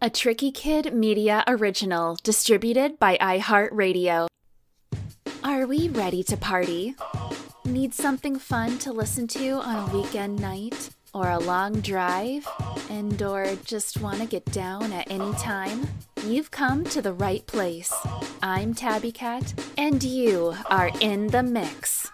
a 0.00 0.08
Tricky 0.08 0.52
Kid 0.52 0.94
Media 0.94 1.42
original 1.48 2.16
distributed 2.22 3.00
by 3.00 3.18
iHeartRadio. 3.18 4.28
Are 5.42 5.66
we 5.66 5.88
ready 5.88 6.22
to 6.22 6.36
party? 6.36 6.94
Need 7.64 7.94
something 7.94 8.38
fun 8.38 8.78
to 8.78 8.92
listen 8.92 9.26
to 9.28 9.54
on 9.54 9.88
a 9.88 9.92
weekend 9.92 10.40
night? 10.40 10.90
Or 11.12 11.30
a 11.30 11.40
long 11.40 11.80
drive? 11.80 12.46
And 12.88 13.20
or 13.20 13.56
just 13.64 14.00
want 14.00 14.20
to 14.20 14.26
get 14.26 14.44
down 14.52 14.92
at 14.92 15.10
any 15.10 15.32
time? 15.32 15.88
You've 16.24 16.52
come 16.52 16.84
to 16.84 17.02
the 17.02 17.12
right 17.12 17.44
place. 17.48 17.92
I'm 18.40 18.74
Tabby 18.74 19.10
Cat, 19.10 19.52
and 19.76 20.00
you 20.04 20.54
are 20.66 20.92
in 21.00 21.26
the 21.28 21.42
mix. 21.42 22.08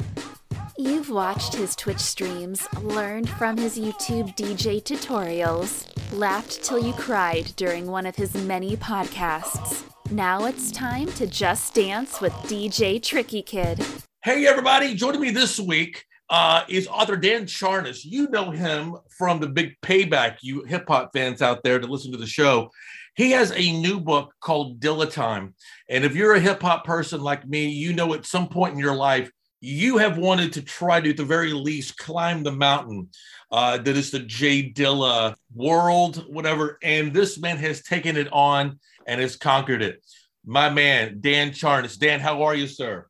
You've 0.77 1.09
watched 1.09 1.55
his 1.55 1.77
Twitch 1.77 2.01
streams, 2.01 2.67
learned 2.83 3.31
from 3.31 3.57
his 3.57 3.79
YouTube 3.79 4.37
DJ 4.37 4.83
tutorials, 4.83 5.87
laughed 6.13 6.65
till 6.65 6.85
you 6.85 6.93
cried 6.95 7.53
during 7.55 7.87
one 7.87 8.07
of 8.07 8.17
his 8.17 8.35
many 8.35 8.77
podcasts. 8.77 9.85
Now 10.11 10.47
it's 10.47 10.73
time 10.73 11.07
to 11.13 11.29
just 11.29 11.75
dance 11.75 12.21
with 12.21 12.33
DJ 12.49 13.01
Tricky 13.01 13.41
Kid. 13.41 13.87
Hey, 14.25 14.49
everybody, 14.49 14.97
joining 14.97 15.21
me 15.21 15.31
this 15.31 15.61
week 15.61 16.05
uh, 16.29 16.65
is 16.69 16.89
author 16.89 17.17
Dan 17.17 17.45
Charnas. 17.45 18.01
You 18.03 18.29
know 18.31 18.51
him 18.51 18.97
from 19.17 19.39
the 19.39 19.49
big 19.49 19.77
payback, 19.81 20.39
you 20.43 20.65
hip 20.65 20.87
hop 20.89 21.11
fans 21.13 21.41
out 21.41 21.63
there 21.63 21.79
to 21.79 21.87
listen 21.87 22.11
to 22.11 22.19
the 22.19 22.27
show. 22.27 22.69
He 23.15 23.31
has 23.31 23.53
a 23.53 23.81
new 23.81 24.01
book 24.01 24.35
called 24.41 24.81
Dilla 24.81 25.09
Time. 25.09 25.55
And 25.89 26.05
if 26.05 26.17
you're 26.17 26.35
a 26.35 26.41
hip 26.41 26.61
hop 26.61 26.85
person 26.85 27.21
like 27.21 27.47
me, 27.47 27.69
you 27.69 27.93
know 27.93 28.13
at 28.13 28.27
some 28.27 28.49
point 28.49 28.73
in 28.73 28.81
your 28.81 28.97
life, 28.97 29.31
you 29.65 29.97
have 29.97 30.19
wanted 30.19 30.53
to 30.53 30.63
try 30.63 31.01
to, 31.01 31.11
at 31.11 31.17
the 31.17 31.25
very 31.25 31.53
least, 31.53 31.97
climb 31.97 32.43
the 32.43 32.53
mountain 32.53 33.09
uh, 33.51 33.79
that 33.79 33.97
is 33.97 34.11
the 34.11 34.21
J 34.21 34.71
Dilla 34.71 35.35
world, 35.55 36.27
whatever. 36.29 36.79
And 36.83 37.15
this 37.15 37.39
man 37.39 37.57
has 37.57 37.83
taken 37.83 38.17
it 38.17 38.29
on 38.31 38.79
and 39.07 39.21
has 39.21 39.37
conquered 39.37 39.81
it. 39.81 40.05
My 40.45 40.69
man, 40.69 41.19
Dan 41.21 41.51
Charnas. 41.51 41.99
Dan, 41.99 42.21
how 42.21 42.43
are 42.43 42.55
you, 42.55 42.67
sir? 42.67 43.07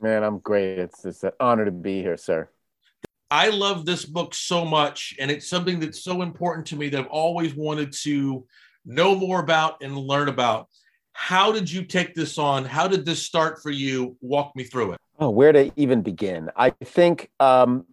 Man, 0.00 0.22
I'm 0.22 0.38
great. 0.38 0.78
It's, 0.78 1.04
it's 1.04 1.24
an 1.24 1.32
honor 1.40 1.64
to 1.64 1.72
be 1.72 2.02
here, 2.02 2.16
sir. 2.16 2.48
I 3.28 3.48
love 3.48 3.84
this 3.84 4.04
book 4.04 4.34
so 4.34 4.64
much, 4.64 5.14
and 5.18 5.30
it's 5.30 5.48
something 5.48 5.80
that's 5.80 6.02
so 6.02 6.22
important 6.22 6.66
to 6.68 6.76
me 6.76 6.88
that 6.88 7.00
I've 7.00 7.06
always 7.06 7.54
wanted 7.54 7.92
to 8.02 8.46
know 8.84 9.14
more 9.14 9.40
about 9.40 9.82
and 9.82 9.96
learn 9.96 10.28
about. 10.28 10.68
How 11.12 11.52
did 11.52 11.70
you 11.70 11.84
take 11.84 12.14
this 12.14 12.38
on? 12.38 12.64
How 12.64 12.86
did 12.86 13.04
this 13.04 13.22
start 13.22 13.60
for 13.62 13.70
you? 13.70 14.16
Walk 14.20 14.54
me 14.54 14.64
through 14.64 14.92
it. 14.92 15.00
Oh, 15.22 15.28
where 15.28 15.52
to 15.52 15.70
even 15.76 16.00
begin? 16.00 16.48
I 16.56 16.70
think 16.70 17.30
um, 17.40 17.84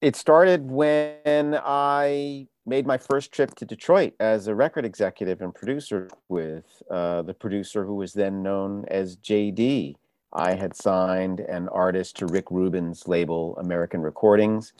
it 0.00 0.14
started 0.14 0.70
when 0.70 1.58
I 1.60 2.46
made 2.64 2.86
my 2.86 2.98
first 2.98 3.32
trip 3.32 3.56
to 3.56 3.64
Detroit 3.64 4.14
as 4.20 4.46
a 4.46 4.54
record 4.54 4.84
executive 4.84 5.40
and 5.40 5.52
producer 5.52 6.08
with 6.28 6.82
uh, 6.88 7.22
the 7.22 7.34
producer 7.34 7.84
who 7.84 7.96
was 7.96 8.12
then 8.12 8.44
known 8.44 8.84
as 8.86 9.16
JD. 9.16 9.96
I 10.32 10.54
had 10.54 10.76
signed 10.76 11.40
an 11.40 11.68
artist 11.70 12.16
to 12.18 12.26
Rick 12.26 12.52
Rubin's 12.52 13.08
label, 13.08 13.56
American 13.56 14.00
Recordings. 14.00 14.72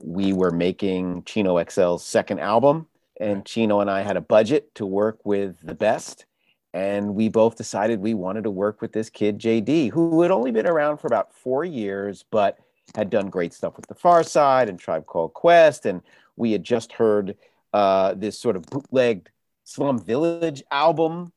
We 0.00 0.32
were 0.32 0.52
making 0.52 1.24
Chino 1.24 1.56
XL's 1.56 2.04
second 2.04 2.38
album, 2.38 2.86
and 3.18 3.44
Chino 3.44 3.80
and 3.80 3.90
I 3.90 4.02
had 4.02 4.16
a 4.16 4.20
budget 4.20 4.72
to 4.76 4.86
work 4.86 5.18
with 5.24 5.56
the 5.64 5.74
best 5.74 6.26
and 6.74 7.14
we 7.14 7.28
both 7.28 7.56
decided 7.56 8.00
we 8.00 8.14
wanted 8.14 8.44
to 8.44 8.50
work 8.50 8.80
with 8.80 8.92
this 8.92 9.10
kid 9.10 9.38
JD, 9.38 9.90
who 9.90 10.22
had 10.22 10.30
only 10.30 10.50
been 10.50 10.66
around 10.66 10.98
for 10.98 11.06
about 11.06 11.34
four 11.34 11.64
years, 11.64 12.24
but 12.30 12.58
had 12.94 13.10
done 13.10 13.28
great 13.28 13.52
stuff 13.52 13.76
with 13.76 13.86
the 13.86 13.94
Pharcyde 13.94 14.68
and 14.68 14.78
Tribe 14.78 15.06
Called 15.06 15.34
Quest, 15.34 15.86
and 15.86 16.02
we 16.36 16.52
had 16.52 16.64
just 16.64 16.92
heard 16.92 17.36
uh, 17.72 18.14
this 18.14 18.38
sort 18.38 18.56
of 18.56 18.64
bootlegged 18.66 19.30
Slum 19.64 19.98
Village 19.98 20.62
album. 20.70 21.32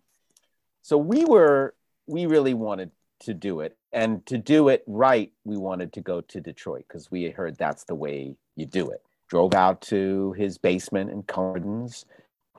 So 0.81 0.97
we 0.97 1.25
were 1.25 1.75
we 2.07 2.27
really 2.27 2.53
wanted 2.53 2.91
to 3.21 3.33
do 3.33 3.59
it, 3.61 3.77
and 3.91 4.25
to 4.27 4.37
do 4.37 4.69
it 4.69 4.83
right, 4.87 5.31
we 5.43 5.57
wanted 5.57 5.93
to 5.93 6.01
go 6.01 6.21
to 6.21 6.41
Detroit 6.41 6.85
because 6.87 7.11
we 7.11 7.29
heard 7.29 7.57
that's 7.57 7.83
the 7.85 7.95
way 7.95 8.35
you 8.55 8.65
do 8.65 8.89
it. 8.89 9.01
Drove 9.27 9.53
out 9.53 9.81
to 9.81 10.33
his 10.33 10.57
basement 10.57 11.09
in 11.09 11.23
Cardens, 11.23 12.05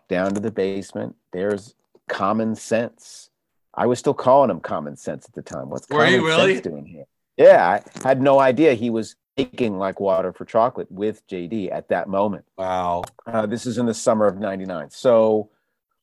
down 0.09 0.35
to 0.35 0.41
the 0.41 0.51
basement. 0.51 1.15
There's 1.33 1.75
Common 2.09 2.55
Sense. 2.55 3.31
I 3.75 3.87
was 3.87 3.99
still 3.99 4.15
calling 4.15 4.51
him 4.51 4.61
Common 4.61 4.97
Sense 4.97 5.27
at 5.27 5.35
the 5.35 5.43
time. 5.43 5.69
What's 5.69 5.89
Were 5.89 6.05
common 6.05 6.23
really? 6.23 6.55
sense 6.55 6.67
doing 6.67 6.87
here? 6.87 7.05
Yeah, 7.37 7.81
I 8.05 8.09
had 8.09 8.23
no 8.23 8.39
idea 8.39 8.75
he 8.75 8.91
was 8.91 9.17
making 9.37 9.79
like 9.79 10.01
water 10.01 10.33
for 10.33 10.45
chocolate 10.47 10.91
with 10.91 11.27
JD 11.29 11.71
at 11.71 11.89
that 11.89 12.09
moment. 12.09 12.47
Wow. 12.57 13.05
Uh, 13.27 13.45
this 13.47 13.67
is 13.67 13.77
in 13.77 13.87
the 13.87 13.95
summer 13.95 14.27
of 14.27 14.39
99. 14.39 14.91
So 14.91 15.51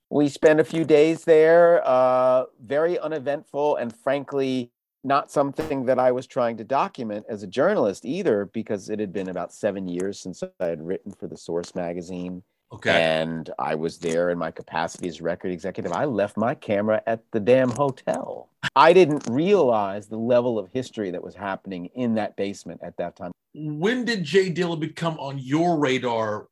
we 0.09 0.29
spent 0.29 0.59
a 0.59 0.63
few 0.63 0.85
days 0.85 1.23
there, 1.23 1.81
uh, 1.87 2.45
very 2.61 2.99
uneventful 2.99 3.77
and 3.77 3.95
frankly, 3.95 4.71
not 5.03 5.31
something 5.31 5.85
that 5.85 5.99
I 5.99 6.11
was 6.11 6.27
trying 6.27 6.57
to 6.57 6.63
document 6.63 7.25
as 7.27 7.43
a 7.43 7.47
journalist 7.47 8.05
either, 8.05 8.45
because 8.45 8.89
it 8.89 8.99
had 8.99 9.11
been 9.11 9.27
about 9.27 9.51
seven 9.51 9.87
years 9.87 10.19
since 10.19 10.43
I 10.59 10.65
had 10.65 10.85
written 10.85 11.11
for 11.11 11.27
the 11.27 11.35
Source 11.35 11.75
magazine. 11.75 12.43
Okay. 12.73 13.03
And 13.03 13.49
I 13.59 13.75
was 13.75 13.99
there 13.99 14.31
in 14.31 14.37
my 14.37 14.49
capacity 14.49 15.07
as 15.07 15.21
record 15.21 15.51
executive. 15.51 15.91
I 15.91 16.05
left 16.05 16.37
my 16.37 16.55
camera 16.55 17.03
at 17.05 17.21
the 17.31 17.39
damn 17.39 17.69
hotel. 17.69 18.49
I 18.75 18.93
didn't 18.93 19.27
realize 19.29 20.07
the 20.07 20.17
level 20.17 20.57
of 20.57 20.69
history 20.73 21.11
that 21.11 21.23
was 21.23 21.35
happening 21.35 21.85
in 21.93 22.15
that 22.15 22.35
basement 22.35 22.81
at 22.83 22.97
that 22.97 23.15
time. 23.15 23.31
When 23.53 24.05
did 24.05 24.23
J 24.23 24.51
Dilla 24.51 24.79
become 24.79 25.19
on 25.19 25.37
your 25.37 25.77
radar? 25.77 26.47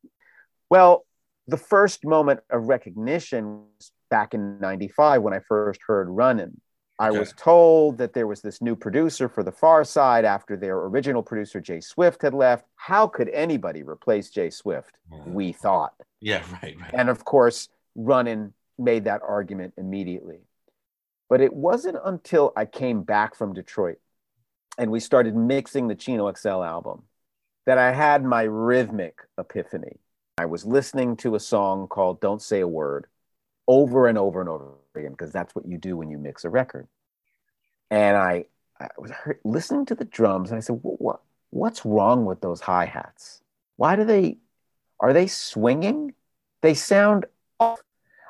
Well, 0.70 1.06
the 1.48 1.58
first 1.58 2.06
moment 2.06 2.42
of 2.52 2.66
recognition 2.68 3.64
was 3.78 3.92
back 4.12 4.36
in 4.36 4.60
95 4.60 5.24
when 5.24 5.34
I 5.34 5.40
first 5.40 5.82
heard 5.88 6.08
Runnin'. 6.10 6.62
I 7.00 7.10
Okay. 7.10 7.18
was 7.18 7.34
told 7.34 7.98
that 7.98 8.14
there 8.14 8.28
was 8.28 8.42
this 8.42 8.62
new 8.62 8.76
producer 8.76 9.28
for 9.28 9.42
the 9.42 9.52
Pharcyde 9.52 10.24
after 10.24 10.56
their 10.56 10.78
original 10.78 11.24
producer, 11.24 11.60
J-Swift, 11.60 12.22
had 12.22 12.36
left. 12.36 12.66
How 12.76 13.08
could 13.08 13.30
anybody 13.30 13.82
replace 13.82 14.30
J-Swift? 14.30 14.96
Mm-hmm. 15.12 15.34
We 15.34 15.52
thought. 15.52 15.96
Yeah, 16.22 16.44
right, 16.64 16.78
right. 16.80 16.92
And 16.94 17.10
of 17.10 17.26
course, 17.26 17.70
Runnin 17.96 18.54
made 18.78 19.06
that 19.06 19.22
argument 19.28 19.74
immediately. 19.78 20.40
But 21.30 21.42
it 21.42 21.54
wasn't 21.54 21.98
until 22.04 22.52
I 22.56 22.66
came 22.66 23.04
back 23.04 23.36
from 23.36 23.54
Detroit 23.54 24.00
and 24.78 24.92
we 24.92 25.00
started 25.00 25.36
mixing 25.36 25.88
the 25.88 25.96
Chino 25.96 26.32
XL 26.34 26.64
album 26.64 27.04
that 27.66 27.78
I 27.78 27.94
had 27.94 28.24
my 28.24 28.44
rhythmic 28.44 29.20
epiphany. 29.38 29.98
I 30.38 30.46
was 30.46 30.66
listening 30.66 31.16
to 31.18 31.36
a 31.36 31.40
song 31.40 31.88
called 31.88 32.20
Don't 32.20 32.42
Say 32.42 32.62
a 32.62 32.68
Word 32.68 33.08
over 33.68 34.08
and 34.08 34.18
over 34.18 34.42
and 34.42 34.50
over 34.50 34.72
again, 34.96 35.12
because 35.12 35.32
that's 35.32 35.56
what 35.56 35.66
you 35.66 35.78
do 35.78 35.96
when 35.96 36.10
you 36.10 36.18
mix 36.18 36.44
a 36.44 36.50
record. 36.50 36.88
And 37.90 38.18
I, 38.18 38.46
I 38.80 38.88
was 38.98 39.12
listening 39.44 39.86
to 39.88 39.96
the 39.96 40.06
drums 40.06 40.50
and 40.50 40.58
I 40.58 40.62
said, 40.62 40.80
what, 40.82 41.00
what, 41.00 41.22
what's 41.52 41.86
wrong 41.86 42.26
with 42.26 42.42
those 42.42 42.60
hi 42.60 42.86
hats? 42.86 43.42
Why 43.78 43.96
do 43.96 44.04
they, 44.04 44.38
are 45.02 45.14
they 45.14 45.28
swinging? 45.28 46.14
They 46.62 46.74
sound 46.74 47.26
off. 47.60 47.82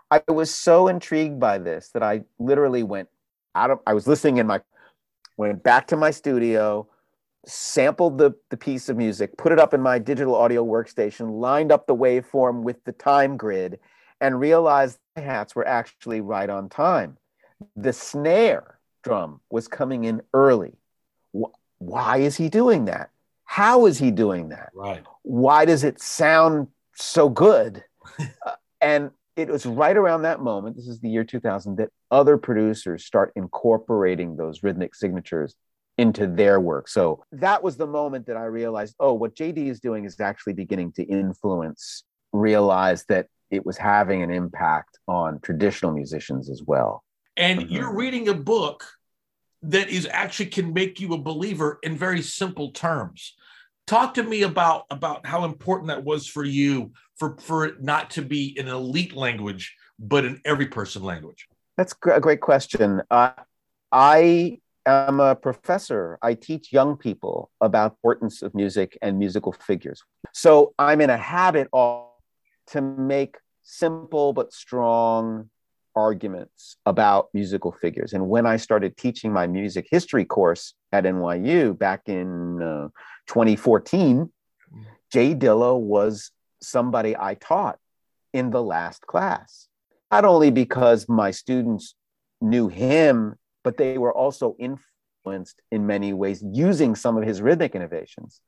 I 0.09 0.21
was 0.27 0.53
so 0.53 0.87
intrigued 0.87 1.39
by 1.39 1.57
this 1.57 1.89
that 1.89 2.01
I 2.01 2.23
literally 2.39 2.83
went 2.83 3.09
out 3.55 3.71
of, 3.71 3.79
I 3.85 3.93
was 3.93 4.07
listening 4.07 4.37
in 4.37 4.47
my, 4.47 4.61
went 5.37 5.63
back 5.63 5.87
to 5.87 5.97
my 5.97 6.11
studio, 6.11 6.87
sampled 7.45 8.17
the, 8.17 8.31
the 8.49 8.57
piece 8.57 8.89
of 8.89 8.97
music, 8.97 9.37
put 9.37 9.51
it 9.51 9.59
up 9.59 9.73
in 9.73 9.81
my 9.81 9.99
digital 9.99 10.35
audio 10.35 10.65
workstation, 10.65 11.39
lined 11.39 11.71
up 11.71 11.87
the 11.87 11.95
waveform 11.95 12.63
with 12.63 12.83
the 12.85 12.91
time 12.93 13.37
grid, 13.37 13.79
and 14.19 14.39
realized 14.39 14.99
the 15.15 15.21
hats 15.21 15.55
were 15.55 15.67
actually 15.67 16.21
right 16.21 16.49
on 16.49 16.69
time. 16.69 17.17
The 17.75 17.93
snare 17.93 18.79
drum 19.03 19.41
was 19.49 19.67
coming 19.67 20.03
in 20.03 20.21
early. 20.33 20.75
Why 21.79 22.17
is 22.17 22.37
he 22.37 22.49
doing 22.49 22.85
that? 22.85 23.09
How 23.51 23.85
is 23.85 23.99
he 23.99 24.11
doing 24.11 24.47
that? 24.49 24.69
Right. 24.73 25.03
why 25.23 25.65
does 25.65 25.83
it 25.83 26.01
sound 26.01 26.69
so 26.95 27.27
good? 27.27 27.83
Uh, 28.17 28.55
and 28.81 29.11
it 29.35 29.49
was 29.49 29.65
right 29.65 29.97
around 29.97 30.21
that 30.21 30.39
moment, 30.39 30.77
this 30.77 30.87
is 30.87 31.01
the 31.01 31.09
year 31.09 31.25
2000, 31.25 31.75
that 31.75 31.89
other 32.09 32.37
producers 32.37 33.03
start 33.03 33.33
incorporating 33.35 34.37
those 34.37 34.63
rhythmic 34.63 34.95
signatures 34.95 35.55
into 35.97 36.27
their 36.27 36.61
work. 36.61 36.87
So 36.87 37.25
that 37.33 37.61
was 37.61 37.75
the 37.75 37.87
moment 37.87 38.25
that 38.27 38.37
I 38.37 38.45
realized, 38.45 38.95
oh, 39.01 39.13
what 39.13 39.35
JD 39.35 39.67
is 39.67 39.81
doing 39.81 40.05
is 40.05 40.17
actually 40.21 40.53
beginning 40.53 40.93
to 40.93 41.03
influence, 41.03 42.05
realize 42.31 43.03
that 43.09 43.27
it 43.49 43.65
was 43.65 43.77
having 43.77 44.23
an 44.23 44.31
impact 44.31 44.97
on 45.09 45.41
traditional 45.41 45.91
musicians 45.91 46.49
as 46.49 46.63
well. 46.65 47.03
And 47.35 47.59
Mhm. 47.59 47.71
you're 47.71 47.93
reading 47.93 48.29
a 48.29 48.33
book 48.33 48.85
that 49.63 49.89
is 49.89 50.07
actually 50.11 50.47
can 50.47 50.73
make 50.73 50.99
you 50.99 51.13
a 51.13 51.17
believer 51.17 51.79
in 51.83 51.97
very 51.97 52.21
simple 52.21 52.71
terms. 52.71 53.35
Talk 53.87 54.13
to 54.15 54.23
me 54.23 54.43
about 54.43 54.85
about 54.89 55.25
how 55.25 55.45
important 55.45 55.87
that 55.89 56.03
was 56.03 56.27
for 56.27 56.43
you 56.43 56.91
for 57.17 57.37
for 57.37 57.65
it 57.65 57.81
not 57.81 58.09
to 58.11 58.21
be 58.21 58.57
an 58.59 58.67
elite 58.67 59.15
language, 59.15 59.75
but 59.99 60.25
an 60.25 60.41
every 60.45 60.67
person 60.67 61.03
language. 61.03 61.47
That's 61.77 61.95
a 62.05 62.19
great 62.19 62.41
question. 62.41 63.01
Uh, 63.09 63.31
I 63.91 64.59
am 64.85 65.19
a 65.19 65.35
professor. 65.35 66.17
I 66.21 66.33
teach 66.33 66.73
young 66.73 66.97
people 66.97 67.51
about 67.59 67.91
importance 67.91 68.41
of 68.41 68.55
music 68.55 68.97
and 69.01 69.19
musical 69.19 69.51
figures. 69.51 70.03
So 70.33 70.73
I'm 70.79 71.01
in 71.01 71.09
a 71.09 71.17
habit 71.17 71.67
of 71.73 72.07
to 72.67 72.81
make 72.81 73.37
simple 73.63 74.33
but 74.33 74.53
strong 74.53 75.49
arguments 75.95 76.77
about 76.85 77.29
musical 77.33 77.71
figures. 77.71 78.13
And 78.13 78.29
when 78.29 78.45
I 78.45 78.57
started 78.57 78.97
teaching 78.97 79.31
my 79.31 79.47
music 79.47 79.87
history 79.89 80.25
course 80.25 80.73
at 80.91 81.03
NYU 81.03 81.77
back 81.77 82.01
in 82.07 82.61
uh, 82.61 82.89
2014, 83.27 84.31
J 85.11 85.35
Dilla 85.35 85.77
was 85.77 86.31
somebody 86.61 87.15
I 87.17 87.35
taught 87.35 87.79
in 88.33 88.51
the 88.51 88.63
last 88.63 89.05
class. 89.07 89.67
Not 90.11 90.25
only 90.25 90.51
because 90.51 91.07
my 91.09 91.31
students 91.31 91.95
knew 92.39 92.67
him, 92.67 93.35
but 93.63 93.77
they 93.77 93.97
were 93.97 94.13
also 94.13 94.55
influenced 94.59 95.61
in 95.71 95.85
many 95.85 96.13
ways 96.13 96.43
using 96.51 96.95
some 96.95 97.17
of 97.17 97.23
his 97.23 97.41
rhythmic 97.41 97.75
innovations. 97.75 98.41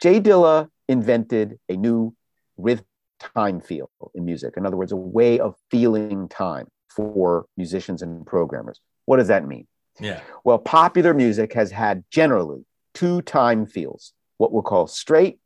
J 0.00 0.20
Dilla 0.20 0.68
invented 0.88 1.58
a 1.68 1.76
new 1.76 2.14
rhythm 2.56 2.84
time 3.18 3.60
feel 3.60 3.90
in 4.14 4.24
music. 4.24 4.54
In 4.56 4.66
other 4.66 4.76
words, 4.76 4.92
a 4.92 4.96
way 4.96 5.38
of 5.40 5.56
feeling 5.70 6.28
time 6.28 6.68
for 6.98 7.46
musicians 7.56 8.02
and 8.02 8.26
programmers. 8.26 8.80
What 9.04 9.18
does 9.18 9.28
that 9.28 9.46
mean? 9.46 9.68
Yeah. 10.00 10.20
Well, 10.42 10.58
popular 10.58 11.14
music 11.14 11.52
has 11.52 11.70
had 11.70 12.02
generally 12.10 12.64
two 12.92 13.22
time 13.22 13.66
feels, 13.66 14.12
what 14.38 14.50
we'll 14.52 14.62
call 14.62 14.88
straight 14.88 15.38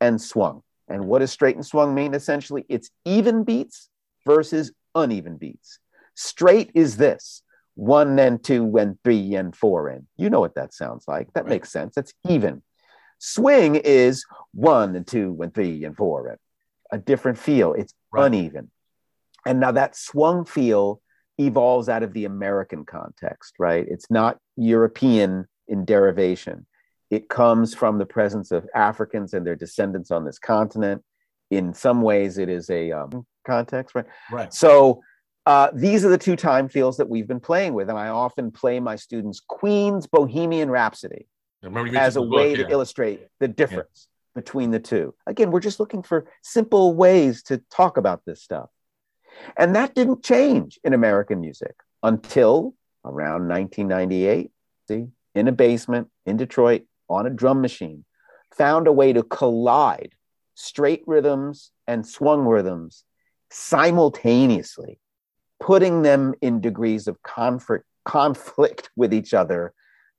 and 0.00 0.22
swung. 0.22 0.62
And 0.86 1.06
what 1.06 1.18
does 1.18 1.32
straight 1.32 1.56
and 1.56 1.66
swung 1.66 1.92
mean? 1.92 2.14
Essentially, 2.14 2.64
it's 2.68 2.88
even 3.04 3.42
beats 3.42 3.88
versus 4.24 4.70
uneven 4.94 5.38
beats. 5.38 5.80
Straight 6.14 6.70
is 6.72 6.98
this 6.98 7.42
one 7.74 8.16
and 8.20 8.44
two 8.44 8.76
and 8.76 8.96
three 9.02 9.34
and 9.34 9.56
four 9.56 9.88
and 9.88 10.06
you 10.16 10.30
know 10.30 10.40
what 10.40 10.54
that 10.54 10.72
sounds 10.72 11.04
like. 11.08 11.32
That 11.32 11.44
right. 11.44 11.50
makes 11.50 11.72
sense. 11.72 11.96
That's 11.96 12.14
even. 12.28 12.62
Swing 13.18 13.74
is 13.74 14.24
one 14.54 14.94
and 14.94 15.06
two 15.06 15.36
and 15.42 15.52
three 15.52 15.84
and 15.84 15.96
four 15.96 16.28
and 16.28 16.38
a 16.92 16.98
different 16.98 17.38
feel. 17.38 17.72
It's 17.72 17.92
right. 18.12 18.26
uneven. 18.26 18.70
And 19.46 19.60
now 19.60 19.72
that 19.72 19.96
swung 19.96 20.44
feel 20.44 21.00
evolves 21.38 21.88
out 21.88 22.02
of 22.02 22.12
the 22.12 22.24
American 22.24 22.84
context, 22.84 23.54
right? 23.58 23.86
It's 23.88 24.10
not 24.10 24.38
European 24.56 25.46
in 25.68 25.84
derivation. 25.84 26.66
It 27.10 27.28
comes 27.28 27.74
from 27.74 27.98
the 27.98 28.06
presence 28.06 28.52
of 28.52 28.66
Africans 28.74 29.34
and 29.34 29.46
their 29.46 29.56
descendants 29.56 30.10
on 30.10 30.24
this 30.24 30.38
continent. 30.38 31.02
In 31.50 31.74
some 31.74 32.02
ways, 32.02 32.38
it 32.38 32.48
is 32.48 32.70
a 32.70 32.92
um, 32.92 33.26
context, 33.46 33.94
right? 33.94 34.06
Right. 34.30 34.54
So 34.54 35.02
uh, 35.44 35.70
these 35.74 36.04
are 36.04 36.08
the 36.08 36.18
two 36.18 36.36
time 36.36 36.68
feels 36.68 36.96
that 36.96 37.08
we've 37.08 37.26
been 37.26 37.40
playing 37.40 37.74
with, 37.74 37.90
and 37.90 37.98
I 37.98 38.08
often 38.08 38.50
play 38.50 38.80
my 38.80 38.96
students 38.96 39.40
Queen's 39.46 40.06
Bohemian 40.06 40.70
Rhapsody 40.70 41.26
as 41.62 42.16
a 42.16 42.20
book, 42.20 42.32
way 42.32 42.50
yeah. 42.52 42.64
to 42.64 42.70
illustrate 42.70 43.26
the 43.40 43.48
difference 43.48 44.08
yeah. 44.08 44.40
between 44.40 44.70
the 44.70 44.80
two. 44.80 45.14
Again, 45.26 45.50
we're 45.50 45.60
just 45.60 45.80
looking 45.80 46.02
for 46.02 46.26
simple 46.42 46.94
ways 46.94 47.42
to 47.44 47.58
talk 47.70 47.96
about 47.96 48.22
this 48.24 48.42
stuff. 48.42 48.70
And 49.56 49.74
that 49.76 49.94
didn't 49.94 50.22
change 50.22 50.78
in 50.84 50.92
American 50.92 51.40
music 51.40 51.74
until 52.02 52.74
around 53.04 53.48
1998. 53.48 54.50
See, 54.88 55.06
in 55.34 55.48
a 55.48 55.52
basement 55.52 56.08
in 56.26 56.36
Detroit 56.36 56.82
on 57.08 57.26
a 57.26 57.30
drum 57.30 57.60
machine, 57.60 58.04
found 58.56 58.86
a 58.86 58.92
way 58.92 59.12
to 59.12 59.22
collide 59.22 60.14
straight 60.54 61.02
rhythms 61.06 61.70
and 61.86 62.06
swung 62.06 62.40
rhythms 62.44 63.04
simultaneously, 63.50 64.98
putting 65.60 66.02
them 66.02 66.34
in 66.40 66.60
degrees 66.60 67.06
of 67.06 67.22
conflict, 67.22 67.84
conflict 68.04 68.90
with 68.96 69.12
each 69.12 69.34
other 69.34 69.72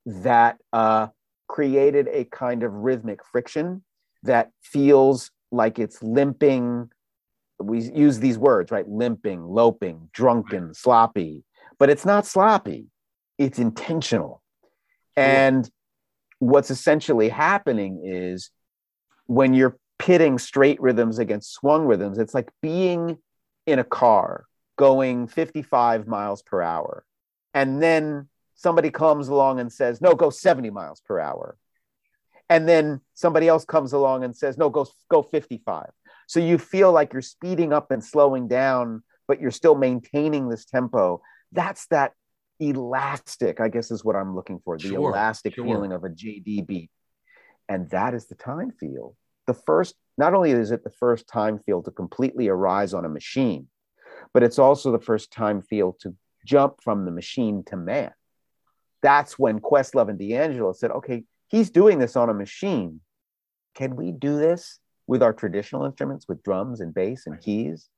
that 0.06 0.58
uh, 0.74 1.08
created 1.48 2.08
a 2.12 2.26
kind 2.26 2.64
of 2.64 2.74
rhythmic 2.74 3.20
friction 3.26 3.84
that 4.24 4.52
feels 4.62 5.32
like 5.52 5.80
it's 5.80 6.02
limping 6.02 6.90
we 7.60 7.82
use 7.82 8.20
these 8.20 8.38
words, 8.38 8.72
right? 8.72 8.88
Limping, 8.88 9.44
loping, 9.44 10.10
drunken, 10.14 10.74
sloppy, 10.74 11.44
but 11.80 11.90
it's 11.90 12.06
not 12.06 12.26
sloppy, 12.26 12.88
it's 13.38 13.60
intentional. 13.60 14.42
And 15.16 15.70
what's 16.40 16.72
essentially 16.72 17.30
happening 17.30 18.02
is 18.04 18.50
when 19.28 19.54
you're 19.54 19.78
pitting 20.00 20.38
straight 20.38 20.82
rhythms 20.82 21.20
against 21.20 21.54
swung 21.54 21.86
rhythms, 21.86 22.18
it's 22.18 22.34
like 22.34 22.50
being 22.62 23.18
in 23.66 23.80
a 23.80 23.84
car 23.84 24.46
going 24.76 25.28
55 25.28 26.08
miles 26.08 26.42
per 26.42 26.62
hour. 26.62 27.06
And 27.54 27.82
then 27.82 28.28
somebody 28.56 28.90
comes 28.90 29.28
along 29.28 29.60
and 29.60 29.72
says, 29.72 30.02
no, 30.02 30.16
go 30.16 30.30
70 30.30 30.72
miles 30.72 31.02
per 31.02 31.20
hour. 31.20 31.58
And 32.50 32.68
then 32.68 33.02
somebody 33.14 33.48
else 33.48 33.66
comes 33.66 33.94
along 33.94 34.24
and 34.24 34.36
says, 34.36 34.58
no, 34.58 34.70
go, 34.70 34.86
go 35.10 35.22
55. 35.22 35.90
So 36.28 36.40
you 36.40 36.58
feel 36.58 36.92
like 36.92 37.14
you're 37.14 37.22
speeding 37.22 37.74
up 37.74 37.92
and 37.92 38.04
slowing 38.04 38.48
down, 38.48 39.04
but 39.28 39.40
you're 39.40 39.52
still 39.52 39.76
maintaining 39.76 40.50
this 40.50 40.66
tempo. 40.66 41.22
That's 41.52 41.88
that 41.88 42.14
elastic, 42.60 43.60
I 43.60 43.70
guess 43.70 43.92
is 43.92 44.04
what 44.04 44.16
I'm 44.16 44.36
looking 44.36 44.60
for 44.64 44.78
the 44.78 44.90
sure, 44.90 45.10
elastic 45.10 45.56
sure. 45.56 45.66
feeling 45.66 45.92
of 45.92 46.04
a 46.04 46.10
JD 46.10 46.66
beat. 46.68 46.90
And 47.70 47.90
that 47.92 48.14
is 48.14 48.28
the 48.28 48.36
time 48.36 48.72
feel. 48.72 49.16
The 49.48 49.54
first, 49.54 49.96
not 50.18 50.34
only 50.34 50.52
is 50.52 50.72
it 50.72 50.84
the 50.84 50.90
first 50.90 51.28
time 51.28 51.60
feel 51.60 51.82
to 51.84 51.92
completely 51.92 52.48
arise 52.48 52.94
on 52.94 53.06
a 53.06 53.10
machine, 53.10 53.68
but 54.34 54.44
it's 54.44 54.60
also 54.60 54.92
the 54.92 55.00
first 55.00 55.32
time 55.32 55.62
feel 55.62 55.94
to 56.02 56.16
jump 56.46 56.82
from 56.82 57.06
the 57.06 57.12
machine 57.12 57.64
to 57.68 57.76
man. 57.76 58.12
That's 59.02 59.38
when 59.38 59.60
Questlove 59.60 60.10
and 60.10 60.20
D'Angelo 60.20 60.74
said, 60.74 60.92
okay, 60.92 61.24
he's 61.50 61.70
doing 61.70 62.00
this 62.00 62.16
on 62.16 62.30
a 62.30 62.34
machine. 62.34 63.02
Can 63.76 63.96
we 63.96 64.12
do 64.12 64.38
this 64.38 64.80
with 65.08 65.24
our 65.24 65.34
traditional 65.34 65.86
instruments, 65.86 66.28
with 66.28 66.44
drums 66.44 66.80
and 66.82 66.94
bass 66.94 67.26
and 67.26 67.40
keys. 67.40 67.90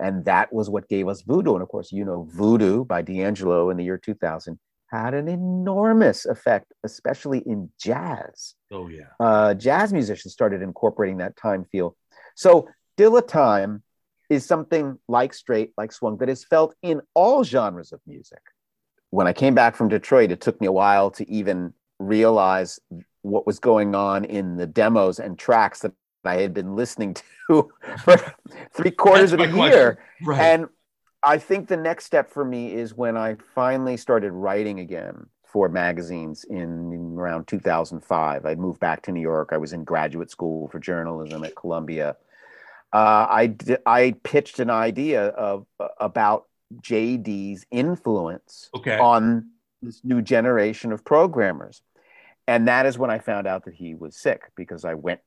And 0.00 0.24
that 0.24 0.52
was 0.52 0.70
what 0.70 0.88
gave 0.88 1.08
us 1.08 1.22
voodoo. 1.22 1.54
And 1.54 1.62
of 1.62 1.68
course, 1.68 1.92
you 1.92 2.04
know, 2.04 2.26
voodoo 2.30 2.84
by 2.84 3.02
D'Angelo 3.02 3.70
in 3.70 3.76
the 3.76 3.84
year 3.84 3.98
2000 3.98 4.58
had 4.92 5.14
an 5.14 5.26
enormous 5.26 6.26
effect, 6.26 6.72
especially 6.84 7.38
in 7.38 7.70
jazz. 7.80 8.54
Oh, 8.70 8.88
yeah. 8.88 9.04
Uh, 9.18 9.54
jazz 9.54 9.92
musicians 9.92 10.34
started 10.34 10.60
incorporating 10.60 11.18
that 11.18 11.36
time 11.36 11.64
feel. 11.64 11.96
So, 12.36 12.68
Dilla 12.98 13.26
time 13.26 13.82
is 14.28 14.44
something 14.44 14.98
like 15.08 15.32
straight, 15.32 15.72
like 15.78 15.92
swung, 15.92 16.18
that 16.18 16.28
is 16.28 16.44
felt 16.44 16.74
in 16.82 17.00
all 17.14 17.42
genres 17.42 17.92
of 17.92 18.00
music. 18.06 18.40
When 19.10 19.26
I 19.26 19.32
came 19.32 19.54
back 19.54 19.76
from 19.76 19.88
Detroit, 19.88 20.30
it 20.30 20.40
took 20.40 20.60
me 20.60 20.66
a 20.66 20.72
while 20.72 21.10
to 21.12 21.30
even 21.30 21.72
realize 21.98 22.78
what 23.22 23.46
was 23.46 23.58
going 23.58 23.94
on 23.94 24.24
in 24.24 24.56
the 24.56 24.66
demos 24.66 25.18
and 25.18 25.38
tracks 25.38 25.80
that 25.80 25.92
I 26.24 26.36
had 26.36 26.54
been 26.54 26.76
listening 26.76 27.16
to 27.48 27.70
for 28.04 28.16
three 28.72 28.90
quarters 28.90 29.32
of 29.32 29.40
a 29.40 29.48
year. 29.48 29.98
Right. 30.22 30.40
And 30.40 30.68
I 31.22 31.38
think 31.38 31.68
the 31.68 31.76
next 31.76 32.06
step 32.06 32.30
for 32.30 32.44
me 32.44 32.72
is 32.74 32.94
when 32.94 33.16
I 33.16 33.36
finally 33.54 33.96
started 33.96 34.32
writing 34.32 34.80
again 34.80 35.26
for 35.44 35.68
magazines 35.68 36.44
in, 36.44 36.92
in 36.92 37.18
around 37.18 37.46
2005. 37.46 38.46
I 38.46 38.54
moved 38.54 38.80
back 38.80 39.02
to 39.02 39.12
New 39.12 39.20
York. 39.20 39.50
I 39.52 39.58
was 39.58 39.72
in 39.72 39.84
graduate 39.84 40.30
school 40.30 40.68
for 40.68 40.78
journalism 40.78 41.44
at 41.44 41.54
Columbia. 41.54 42.16
Uh, 42.92 43.26
I, 43.28 43.54
I 43.84 44.14
pitched 44.22 44.58
an 44.60 44.70
idea 44.70 45.26
of 45.28 45.66
uh, 45.78 45.88
about 45.98 46.46
JD's 46.82 47.66
influence 47.70 48.70
okay. 48.74 48.98
on 48.98 49.50
this 49.82 50.00
new 50.04 50.22
generation 50.22 50.90
of 50.92 51.04
programmers. 51.04 51.82
And 52.48 52.68
that 52.68 52.86
is 52.86 52.98
when 52.98 53.10
I 53.10 53.18
found 53.18 53.46
out 53.46 53.64
that 53.66 53.74
he 53.74 53.94
was 53.94 54.16
sick 54.16 54.50
because 54.56 54.84
I 54.84 54.94
went 54.94 55.20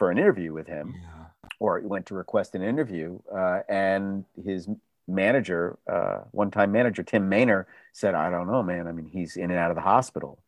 for 0.00 0.10
an 0.10 0.16
interview 0.16 0.50
with 0.50 0.66
him 0.66 0.94
yeah. 0.96 1.26
or 1.58 1.78
went 1.84 2.06
to 2.06 2.14
request 2.14 2.54
an 2.54 2.62
interview 2.62 3.18
uh, 3.36 3.60
and 3.68 4.24
his 4.42 4.66
manager 5.06 5.78
uh, 5.92 6.20
one-time 6.30 6.72
manager 6.72 7.02
tim 7.02 7.30
Maynor 7.30 7.66
said 7.92 8.14
i 8.14 8.30
don't 8.30 8.46
know 8.50 8.62
man. 8.62 8.88
I 8.88 8.92
mean 8.92 9.04
he's 9.04 9.36
in 9.36 9.50
and 9.50 9.60
out 9.60 9.70
of 9.70 9.74
the 9.74 9.82
hospital. 9.82 10.42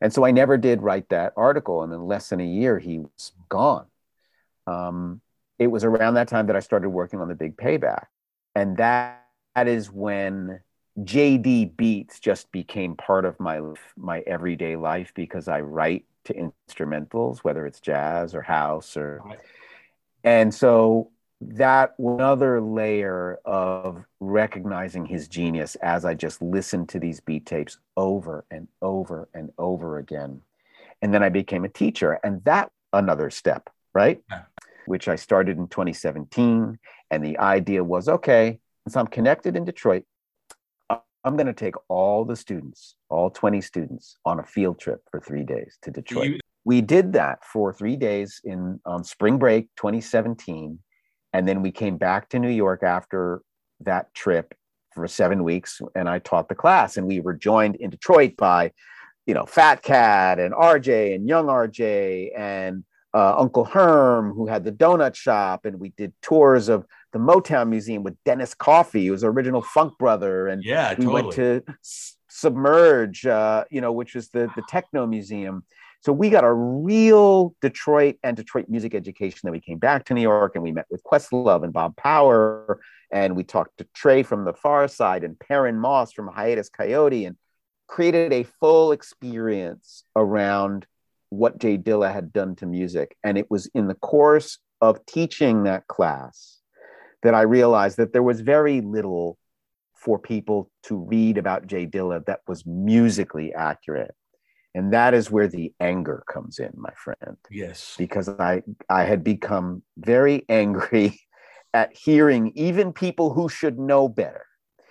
And 0.00 0.12
so 0.12 0.24
i 0.24 0.32
never 0.32 0.56
did 0.56 0.82
write 0.82 1.10
that 1.10 1.32
article 1.36 1.84
and 1.84 1.92
in 1.92 2.08
less 2.08 2.28
than 2.30 2.40
a 2.40 2.44
year 2.44 2.80
he 2.80 2.98
was 2.98 3.30
gone. 3.48 3.86
Um, 4.66 5.20
it 5.60 5.68
was 5.68 5.84
around 5.84 6.14
that 6.14 6.26
time 6.26 6.48
that 6.48 6.56
i 6.56 6.60
started 6.60 6.88
working 6.88 7.20
on 7.20 7.28
the 7.28 7.36
big 7.36 7.56
payback. 7.56 8.06
And 8.56 8.78
that, 8.78 9.28
that 9.54 9.68
is 9.68 9.92
when 9.92 10.58
jd 11.04 11.76
beats 11.76 12.18
just 12.18 12.50
became 12.52 12.96
part 12.96 13.24
of 13.24 13.38
my 13.38 13.60
my 13.96 14.20
everyday 14.20 14.76
life 14.76 15.12
because 15.14 15.48
i 15.48 15.60
write 15.60 16.04
to 16.28 16.34
instrumentals, 16.68 17.38
whether 17.38 17.66
it's 17.66 17.80
jazz 17.80 18.34
or 18.34 18.42
house 18.42 18.96
or, 18.96 19.22
and 20.22 20.54
so 20.54 21.10
that 21.40 21.94
another 21.98 22.60
layer 22.60 23.38
of 23.44 24.04
recognizing 24.20 25.06
his 25.06 25.28
genius 25.28 25.76
as 25.76 26.04
I 26.04 26.14
just 26.14 26.42
listened 26.42 26.88
to 26.90 26.98
these 26.98 27.20
beat 27.20 27.46
tapes 27.46 27.78
over 27.96 28.44
and 28.50 28.68
over 28.82 29.28
and 29.32 29.50
over 29.56 29.98
again. 29.98 30.42
And 31.00 31.14
then 31.14 31.22
I 31.22 31.28
became 31.28 31.64
a 31.64 31.68
teacher, 31.68 32.18
and 32.24 32.42
that 32.44 32.70
another 32.92 33.30
step, 33.30 33.70
right? 33.94 34.20
Yeah. 34.30 34.42
Which 34.86 35.06
I 35.08 35.16
started 35.16 35.58
in 35.58 35.68
2017. 35.68 36.78
And 37.10 37.24
the 37.24 37.38
idea 37.38 37.82
was 37.84 38.08
okay, 38.08 38.58
since 38.84 38.96
I'm 38.96 39.06
connected 39.06 39.56
in 39.56 39.64
Detroit, 39.64 40.04
I'm 41.24 41.36
going 41.36 41.46
to 41.46 41.52
take 41.52 41.74
all 41.88 42.24
the 42.24 42.36
students, 42.36 42.94
all 43.08 43.30
20 43.30 43.60
students, 43.60 44.16
on 44.24 44.40
a 44.40 44.44
field 44.44 44.78
trip 44.78 45.00
for 45.10 45.20
three 45.20 45.44
days 45.44 45.78
to 45.82 45.90
Detroit. 45.90 46.26
You- 46.30 46.40
we 46.64 46.82
did 46.82 47.14
that 47.14 47.44
for 47.46 47.72
three 47.72 47.96
days 47.96 48.42
in 48.44 48.78
um, 48.84 49.02
spring 49.02 49.38
break 49.38 49.68
2017. 49.76 50.78
And 51.32 51.48
then 51.48 51.62
we 51.62 51.70
came 51.70 51.96
back 51.96 52.28
to 52.30 52.38
New 52.38 52.50
York 52.50 52.82
after 52.82 53.40
that 53.80 54.12
trip 54.12 54.54
for 54.92 55.08
seven 55.08 55.44
weeks, 55.44 55.80
and 55.94 56.08
I 56.10 56.18
taught 56.18 56.48
the 56.48 56.54
class. 56.54 56.96
And 56.98 57.06
we 57.06 57.20
were 57.20 57.32
joined 57.34 57.76
in 57.76 57.88
Detroit 57.88 58.36
by, 58.36 58.72
you 59.26 59.32
know, 59.32 59.46
Fat 59.46 59.82
Cat 59.82 60.38
and 60.38 60.52
RJ 60.52 61.14
and 61.14 61.26
Young 61.26 61.46
RJ 61.46 62.32
and 62.36 62.84
uh, 63.18 63.34
Uncle 63.36 63.64
Herm, 63.64 64.32
who 64.32 64.46
had 64.46 64.62
the 64.62 64.70
donut 64.70 65.16
shop, 65.16 65.64
and 65.64 65.80
we 65.80 65.88
did 65.96 66.12
tours 66.22 66.68
of 66.68 66.86
the 67.12 67.18
Motown 67.18 67.68
Museum 67.68 68.04
with 68.04 68.16
Dennis 68.24 68.54
Coffey, 68.54 69.06
who 69.06 69.12
was 69.12 69.24
original 69.24 69.60
funk 69.60 69.94
brother, 69.98 70.46
and 70.46 70.62
yeah, 70.62 70.90
we 70.90 71.04
totally. 71.04 71.22
went 71.22 71.34
to 71.34 71.64
Submerge, 72.28 73.26
uh, 73.26 73.64
you 73.72 73.80
know, 73.80 73.90
which 73.90 74.14
was 74.14 74.28
the 74.28 74.48
the 74.54 74.62
techno 74.68 75.04
museum. 75.04 75.64
So 76.00 76.12
we 76.12 76.30
got 76.30 76.44
a 76.44 76.52
real 76.52 77.56
Detroit 77.60 78.18
and 78.22 78.36
Detroit 78.36 78.66
music 78.68 78.94
education. 78.94 79.40
Then 79.42 79.52
we 79.52 79.58
came 79.58 79.78
back 79.78 80.04
to 80.04 80.14
New 80.14 80.22
York 80.22 80.52
and 80.54 80.62
we 80.62 80.70
met 80.70 80.86
with 80.88 81.02
Questlove 81.02 81.64
and 81.64 81.72
Bob 81.72 81.96
Power, 81.96 82.78
and 83.10 83.34
we 83.34 83.42
talked 83.42 83.78
to 83.78 83.88
Trey 83.94 84.22
from 84.22 84.44
the 84.44 84.52
Pharcyde 84.52 85.24
and 85.24 85.36
Perrin 85.40 85.76
Moss 85.76 86.12
from 86.12 86.28
Hiatus 86.28 86.70
Kaiyote, 86.70 87.26
and 87.26 87.36
created 87.88 88.32
a 88.32 88.44
full 88.60 88.92
experience 88.92 90.04
around 90.14 90.86
what 91.30 91.58
J 91.58 91.78
Dilla 91.78 92.12
had 92.12 92.32
done 92.32 92.56
to 92.56 92.66
music. 92.66 93.16
And 93.22 93.36
it 93.36 93.50
was 93.50 93.66
in 93.74 93.88
the 93.88 93.94
course 93.94 94.58
of 94.80 95.04
teaching 95.06 95.64
that 95.64 95.86
class 95.86 96.60
that 97.22 97.34
I 97.34 97.42
realized 97.42 97.96
that 97.96 98.12
there 98.12 98.22
was 98.22 98.40
very 98.40 98.80
little 98.80 99.38
for 99.94 100.18
people 100.18 100.70
to 100.84 100.96
read 100.96 101.36
about 101.38 101.66
J 101.66 101.86
Dilla 101.86 102.24
that 102.26 102.40
was 102.46 102.64
musically 102.64 103.52
accurate. 103.52 104.14
And 104.74 104.92
that 104.92 105.12
is 105.12 105.30
where 105.30 105.48
the 105.48 105.72
anger 105.80 106.22
comes 106.30 106.58
in, 106.58 106.70
my 106.76 106.92
friend. 106.92 107.36
Yes. 107.50 107.96
Because 107.98 108.28
I, 108.28 108.62
I 108.88 109.02
had 109.02 109.24
become 109.24 109.82
very 109.96 110.44
angry 110.48 111.20
at 111.74 111.96
hearing 111.96 112.52
even 112.54 112.92
people 112.92 113.32
who 113.32 113.48
should 113.48 113.78
know 113.78 114.08
better, 114.08 114.44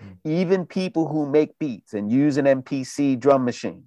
mm. 0.04 0.18
even 0.26 0.66
people 0.66 1.08
who 1.08 1.30
make 1.30 1.58
beats 1.58 1.94
and 1.94 2.12
use 2.12 2.38
an 2.38 2.46
MPC 2.46 3.18
drum 3.18 3.46
machine, 3.46 3.86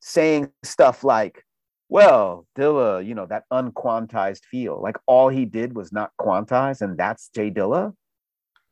saying 0.00 0.50
stuff 0.62 1.02
like, 1.02 1.45
well, 1.88 2.46
Dilla, 2.58 3.04
you 3.06 3.14
know, 3.14 3.26
that 3.26 3.44
unquantized 3.52 4.44
feel, 4.50 4.80
like 4.80 4.96
all 5.06 5.28
he 5.28 5.44
did 5.44 5.74
was 5.74 5.92
not 5.92 6.10
quantize, 6.20 6.80
and 6.80 6.98
that's 6.98 7.30
J 7.34 7.50
Dilla. 7.50 7.94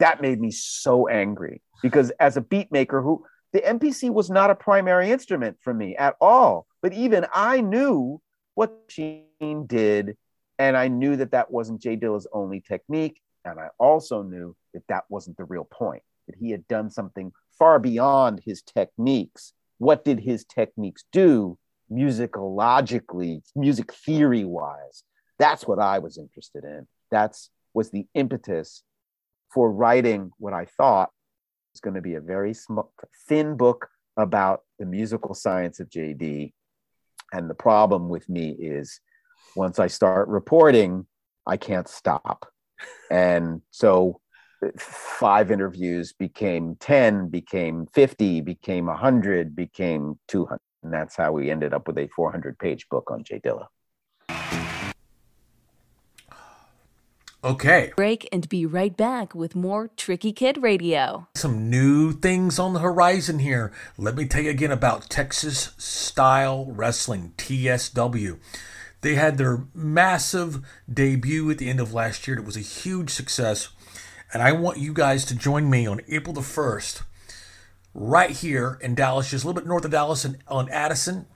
That 0.01 0.21
made 0.21 0.41
me 0.41 0.51
so 0.51 1.09
angry 1.09 1.63
because 1.83 2.11
as 2.19 2.37
a 2.37 2.41
beat 2.41 2.73
maker 2.73 3.01
who 3.01 3.25
the 3.53 3.61
MPC 3.61 4.11
was 4.11 4.31
not 4.31 4.51
a 4.51 4.55
primary 4.57 5.13
instrument 5.13 5.59
for 5.61 5.73
me 5.73 5.95
at 5.97 6.17
all, 6.21 6.67
but 6.83 6.93
even 6.93 7.27
I 7.33 7.61
knew 7.61 8.21
what 8.55 8.89
Gene 8.89 9.67
did, 9.67 10.17
and 10.59 10.77
I 10.77 10.89
knew 10.89 11.17
that 11.17 11.31
that 11.31 11.53
wasn't 11.53 11.81
J 11.81 11.97
Dilla's 11.97 12.27
only 12.33 12.61
technique, 12.61 13.21
and 13.45 13.61
I 13.61 13.69
also 13.79 14.23
knew 14.23 14.57
that 14.73 14.87
that 14.89 15.05
wasn't 15.09 15.37
the 15.37 15.45
real 15.45 15.65
point, 15.65 16.03
that 16.27 16.37
he 16.37 16.51
had 16.51 16.67
done 16.67 16.91
something 16.91 17.33
far 17.57 17.79
beyond 17.79 18.41
his 18.45 18.63
techniques. 18.63 19.53
What 19.79 20.05
did 20.05 20.19
his 20.19 20.45
techniques 20.45 21.05
do? 21.13 21.59
Musicologically, 21.95 23.43
music 23.55 23.93
theory 23.93 24.45
wise. 24.45 25.05
That's 25.39 25.67
what 25.67 25.79
I 25.79 25.99
was 25.99 26.19
interested 26.19 26.65
in. 26.65 26.87
That's 27.11 27.51
was 27.73 27.91
the 27.91 28.07
impetus 28.15 28.83
for 29.53 29.71
writing 29.71 30.31
what 30.39 30.53
I 30.53 30.65
thought 30.65 31.11
was 31.73 31.81
going 31.81 31.95
to 31.95 32.01
be 32.01 32.15
a 32.15 32.21
very 32.21 32.55
small, 32.55 32.93
thin 33.29 33.57
book 33.57 33.89
about 34.17 34.63
the 34.79 34.87
musical 34.87 35.35
science 35.35 35.81
of 35.81 35.91
JD. 35.91 36.53
And 37.33 37.51
the 37.51 37.55
problem 37.55 38.09
with 38.09 38.29
me 38.29 38.51
is 38.51 39.01
once 39.57 39.79
I 39.79 39.89
start 39.89 40.29
reporting, 40.29 41.07
I 41.47 41.57
can't 41.57 41.89
stop. 41.89 42.47
And 43.11 43.61
so 43.71 44.21
five 44.79 45.51
interviews 45.51 46.13
became 46.13 46.77
10, 46.81 47.29
became 47.29 47.87
50, 47.93 48.41
became 48.41 48.87
100, 48.87 49.55
became 49.55 50.19
200. 50.29 50.59
And 50.85 50.93
that's 50.93 51.17
how 51.17 51.33
we 51.33 51.51
ended 51.51 51.73
up 51.73 51.89
with 51.89 51.97
a 51.97 52.07
400 52.09 52.59
page 52.59 52.89
book 52.91 53.11
on 53.11 53.25
J 53.25 53.41
Dilla. 53.41 53.67
Okay. 57.43 57.93
Break 57.95 58.27
and 58.33 58.49
be 58.49 58.65
right 58.65 58.97
back 58.97 59.35
with 59.35 59.55
more 59.55 59.89
Tricky 59.97 60.33
Kid 60.33 60.63
Radio. 60.63 61.29
Some 61.35 61.69
new 61.69 62.13
things 62.13 62.59
on 62.59 62.73
the 62.73 62.81
horizon 62.81 63.39
here. 63.39 63.71
Let 63.99 64.15
me 64.15 64.27
tell 64.27 64.43
you 64.43 64.51
again 64.51 64.71
about 64.71 65.11
Texas 65.11 65.75
Style 65.77 66.67
Wrestling, 66.71 67.35
TSW. 67.37 68.39
They 69.03 69.15
had 69.17 69.37
their 69.37 69.65
massive 69.75 70.65
debut 70.91 71.51
at 71.51 71.59
the 71.59 71.69
end 71.69 71.81
of 71.81 71.93
last 71.93 72.27
year. 72.27 72.39
It 72.39 72.47
was 72.47 72.57
a 72.57 72.61
huge 72.61 73.11
success. 73.11 73.69
And 74.33 74.43
I 74.43 74.53
want 74.53 74.79
you 74.79 74.95
guys 74.95 75.27
to 75.27 75.37
join 75.37 75.69
me 75.69 75.87
on 75.87 76.01
April 76.09 76.33
the 76.33 76.41
1st 76.41 77.03
right 77.95 78.31
here 78.31 78.79
in 78.83 78.95
Dallas, 78.95 79.31
just 79.31 79.45
a 79.45 79.47
little 79.47 79.61
bit 79.61 79.69
north 79.69 79.85
of 79.85 79.93
Dallas 79.93 80.25
and 80.25 80.39
on 80.49 80.69
Addison 80.69 81.27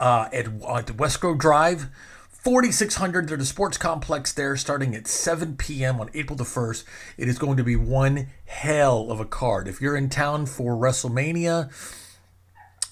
uh, 0.00 0.28
at, 0.32 0.46
at 0.46 0.96
West 0.96 1.20
Grove 1.20 1.38
Drive. 1.38 1.88
4600 2.28 3.28
there's 3.28 3.42
a 3.42 3.44
sports 3.44 3.76
complex 3.76 4.32
there 4.32 4.56
starting 4.56 4.94
at 4.94 5.06
7 5.06 5.56
p.m. 5.58 6.00
on 6.00 6.08
April 6.14 6.36
the 6.36 6.44
1st. 6.44 6.84
It 7.18 7.28
is 7.28 7.38
going 7.38 7.58
to 7.58 7.64
be 7.64 7.76
one 7.76 8.28
hell 8.46 9.10
of 9.10 9.20
a 9.20 9.26
card. 9.26 9.68
If 9.68 9.82
you're 9.82 9.96
in 9.96 10.08
town 10.08 10.46
for 10.46 10.74
WrestleMania 10.74 11.70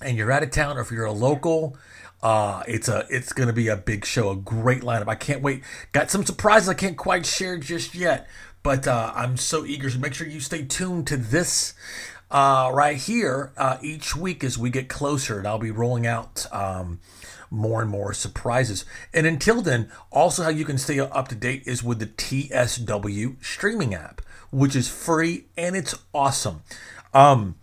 and 0.02 0.18
you're 0.18 0.30
out 0.30 0.42
of 0.42 0.50
town 0.50 0.76
or 0.76 0.82
if 0.82 0.90
you're 0.90 1.06
a 1.06 1.12
local, 1.12 1.78
uh, 2.22 2.62
it's 2.68 2.88
a 2.88 3.06
it's 3.08 3.32
to 3.32 3.52
be 3.52 3.68
a 3.68 3.76
big 3.76 4.04
show, 4.04 4.30
a 4.30 4.36
great 4.36 4.82
lineup. 4.82 5.08
I 5.08 5.14
can't 5.14 5.40
wait. 5.40 5.62
Got 5.92 6.10
some 6.10 6.26
surprises 6.26 6.68
I 6.68 6.74
can't 6.74 6.98
quite 6.98 7.24
share 7.24 7.56
just 7.56 7.94
yet, 7.94 8.28
but 8.62 8.86
uh, 8.86 9.12
I'm 9.14 9.38
so 9.38 9.64
eager. 9.64 9.88
So 9.88 9.98
make 9.98 10.12
sure 10.12 10.26
you 10.26 10.40
stay 10.40 10.64
tuned 10.64 11.06
to 11.06 11.16
this 11.16 11.72
uh, 12.30 12.70
right 12.72 12.96
here 12.96 13.52
uh, 13.56 13.78
each 13.82 14.14
week 14.14 14.44
as 14.44 14.58
we 14.58 14.70
get 14.70 14.88
closer, 14.88 15.38
and 15.38 15.46
I'll 15.46 15.58
be 15.58 15.70
rolling 15.70 16.06
out 16.06 16.46
um, 16.52 17.00
more 17.50 17.80
and 17.80 17.90
more 17.90 18.12
surprises. 18.12 18.84
And 19.12 19.26
until 19.26 19.62
then, 19.62 19.90
also 20.10 20.42
how 20.42 20.50
you 20.50 20.64
can 20.64 20.78
stay 20.78 21.00
up 21.00 21.28
to 21.28 21.34
date 21.34 21.62
is 21.66 21.82
with 21.82 21.98
the 21.98 22.06
TSW 22.06 23.42
streaming 23.44 23.94
app, 23.94 24.20
which 24.50 24.76
is 24.76 24.88
free 24.88 25.46
and 25.56 25.76
it's 25.76 25.94
awesome. 26.12 26.62
Um, 27.14 27.56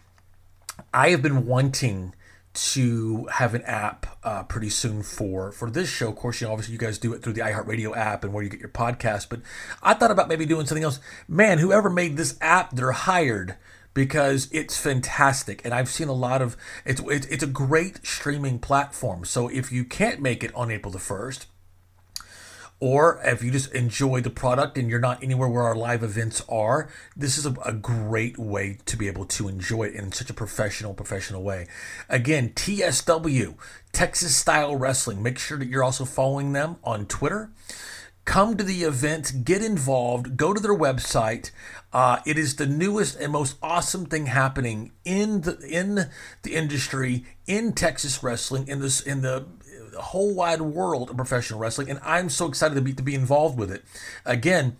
I 0.94 1.10
have 1.10 1.22
been 1.22 1.46
wanting 1.46 2.14
to 2.56 3.26
have 3.34 3.54
an 3.54 3.62
app 3.64 4.18
uh, 4.24 4.44
pretty 4.44 4.70
soon 4.70 5.04
for 5.04 5.52
for 5.52 5.70
this 5.70 5.90
show. 5.90 6.08
Of 6.08 6.16
course, 6.16 6.40
you 6.40 6.48
know, 6.48 6.54
obviously 6.54 6.72
you 6.74 6.80
guys 6.80 6.98
do 6.98 7.14
it 7.14 7.22
through 7.22 7.34
the 7.34 7.42
iHeartRadio 7.42 7.96
app 7.96 8.24
and 8.24 8.34
where 8.34 8.44
you 8.44 8.50
get 8.50 8.62
your 8.62 8.70
podcast. 8.70 9.28
But 9.30 9.42
I 9.84 9.94
thought 9.94 10.12
about 10.12 10.30
maybe 10.30 10.46
doing 10.46 10.66
something 10.66 10.84
else. 10.84 11.00
Man, 11.28 11.58
whoever 11.58 11.90
made 11.90 12.16
this 12.16 12.38
app, 12.42 12.72
they're 12.72 12.94
hired 12.94 13.58
because 13.96 14.48
it's 14.52 14.78
fantastic 14.78 15.62
and 15.66 15.74
I've 15.74 15.90
seen 15.90 16.10
a 16.10 16.14
lot 16.14 16.44
of 16.44 16.56
it's 16.86 17.02
it's, 17.08 17.42
a 17.42 17.48
great 17.48 18.06
streaming 18.06 18.60
platform. 18.60 19.26
So 19.26 19.48
if 19.48 19.72
you 19.72 19.84
can't 19.84 20.22
make 20.22 20.44
it 20.44 20.54
on 20.54 20.70
April 20.70 20.92
the 20.92 21.00
1st 21.00 21.48
or 22.82 23.22
if 23.24 23.42
you 23.42 23.52
just 23.52 23.74
enjoy 23.74 24.20
the 24.20 24.30
product 24.30 24.78
and 24.78 24.90
you're 24.90 25.00
not 25.00 25.24
anywhere 25.24 25.48
where 25.48 25.64
our 25.64 25.76
live 25.76 26.04
events 26.04 26.44
are, 26.50 26.90
this 27.16 27.38
is 27.38 27.46
a, 27.46 27.56
a, 27.64 27.72
great 27.72 28.38
way 28.38 28.78
to 28.86 28.98
be 28.98 29.08
able 29.08 29.26
to 29.26 29.48
enjoy 29.48 29.84
it 29.84 29.94
in 29.94 30.12
such 30.12 30.30
a 30.30 30.34
professional, 30.34 30.94
professional 30.94 31.42
way. 31.42 31.68
Again, 32.10 32.50
TSW, 32.50 33.56
Texas 33.94 34.36
Style 34.36 34.76
Wrestling. 34.76 35.24
Make 35.24 35.40
sure 35.40 35.58
that 35.58 35.70
you're 35.70 35.86
also 35.86 36.04
following 36.04 36.52
them 36.52 36.76
on 36.84 37.06
Twitter. 37.06 37.50
Come 38.26 38.58
to 38.58 38.64
the 38.64 38.84
event, 38.84 39.46
get 39.46 39.62
involved, 39.62 40.36
go 40.36 40.54
to 40.54 40.60
their 40.60 40.76
website. 40.76 41.52
Uh, 41.94 42.20
it 42.26 42.38
is 42.38 42.56
the 42.56 42.66
newest 42.66 43.18
and 43.20 43.32
most 43.32 43.56
awesome 43.62 44.06
thing 44.06 44.26
happening 44.26 44.92
in 45.06 45.42
the 45.42 45.58
in 45.60 46.10
the 46.42 46.56
industry 46.56 47.24
in 47.46 47.72
Texas 47.74 48.24
wrestling 48.24 48.68
in 48.68 48.82
this 48.82 49.00
in 49.00 49.22
the 49.22 49.46
whole 50.00 50.34
wide 50.34 50.62
world 50.62 51.10
of 51.10 51.18
professional 51.18 51.60
wrestling, 51.60 51.90
and 51.90 52.00
I'm 52.04 52.30
so 52.30 52.48
excited 52.48 52.76
to 52.76 52.82
be 52.82 52.94
to 52.94 53.04
be 53.04 53.16
involved 53.16 53.58
with 53.58 53.72
it. 53.72 53.84
Again, 54.26 54.76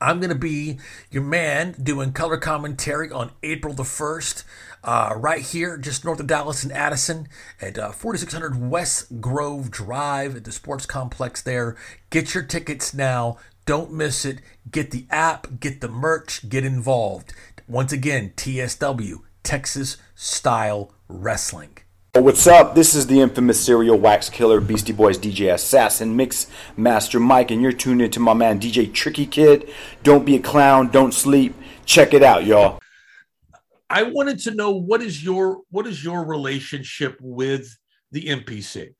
I'm 0.00 0.18
going 0.18 0.30
to 0.30 0.34
be 0.34 0.78
your 1.10 1.22
man 1.22 1.74
doing 1.82 2.12
color 2.12 2.38
commentary 2.38 3.10
on 3.10 3.32
April 3.42 3.74
the 3.74 3.82
1st, 3.82 4.44
uh, 4.82 5.14
right 5.16 5.42
here, 5.42 5.76
just 5.76 6.04
north 6.04 6.20
of 6.20 6.26
Dallas 6.26 6.62
and 6.62 6.72
Addison 6.72 7.28
at 7.60 7.78
uh, 7.78 7.92
4600 7.92 8.70
West 8.70 9.20
Grove 9.20 9.70
Drive 9.70 10.36
at 10.36 10.44
the 10.44 10.52
sports 10.52 10.86
complex 10.86 11.42
there. 11.42 11.76
Get 12.10 12.34
your 12.34 12.42
tickets 12.42 12.94
now. 12.94 13.36
Don't 13.66 13.92
miss 13.92 14.24
it. 14.24 14.40
Get 14.70 14.90
the 14.90 15.06
app, 15.10 15.60
get 15.60 15.80
the 15.80 15.88
merch, 15.88 16.48
get 16.48 16.64
involved. 16.64 17.32
Once 17.68 17.92
again, 17.92 18.32
TSW, 18.36 19.20
Texas 19.42 19.96
Style 20.14 20.92
Wrestling. 21.08 21.78
What's 22.16 22.48
up? 22.48 22.74
This 22.74 22.96
is 22.96 23.06
the 23.06 23.20
infamous 23.20 23.64
serial 23.64 23.96
wax 23.96 24.28
killer 24.28 24.60
Beastie 24.60 24.92
Boys 24.92 25.16
DJ 25.16 25.54
Assassin 25.54 26.16
Mix 26.16 26.48
Master 26.76 27.20
Mike, 27.20 27.52
and 27.52 27.62
you're 27.62 27.70
tuned 27.70 28.02
into 28.02 28.18
my 28.18 28.34
man 28.34 28.58
DJ 28.58 28.92
Tricky 28.92 29.26
Kid. 29.26 29.70
Don't 30.02 30.24
be 30.24 30.34
a 30.34 30.40
clown, 30.40 30.88
don't 30.88 31.14
sleep. 31.14 31.54
Check 31.84 32.12
it 32.12 32.24
out, 32.24 32.44
y'all. 32.44 32.79
I 33.90 34.04
wanted 34.04 34.38
to 34.40 34.52
know 34.52 34.70
what 34.70 35.02
is 35.02 35.22
your 35.22 35.62
what 35.70 35.86
is 35.86 36.02
your 36.02 36.24
relationship 36.24 37.18
with 37.20 37.76
the 38.12 38.24
MPC? 38.26 38.94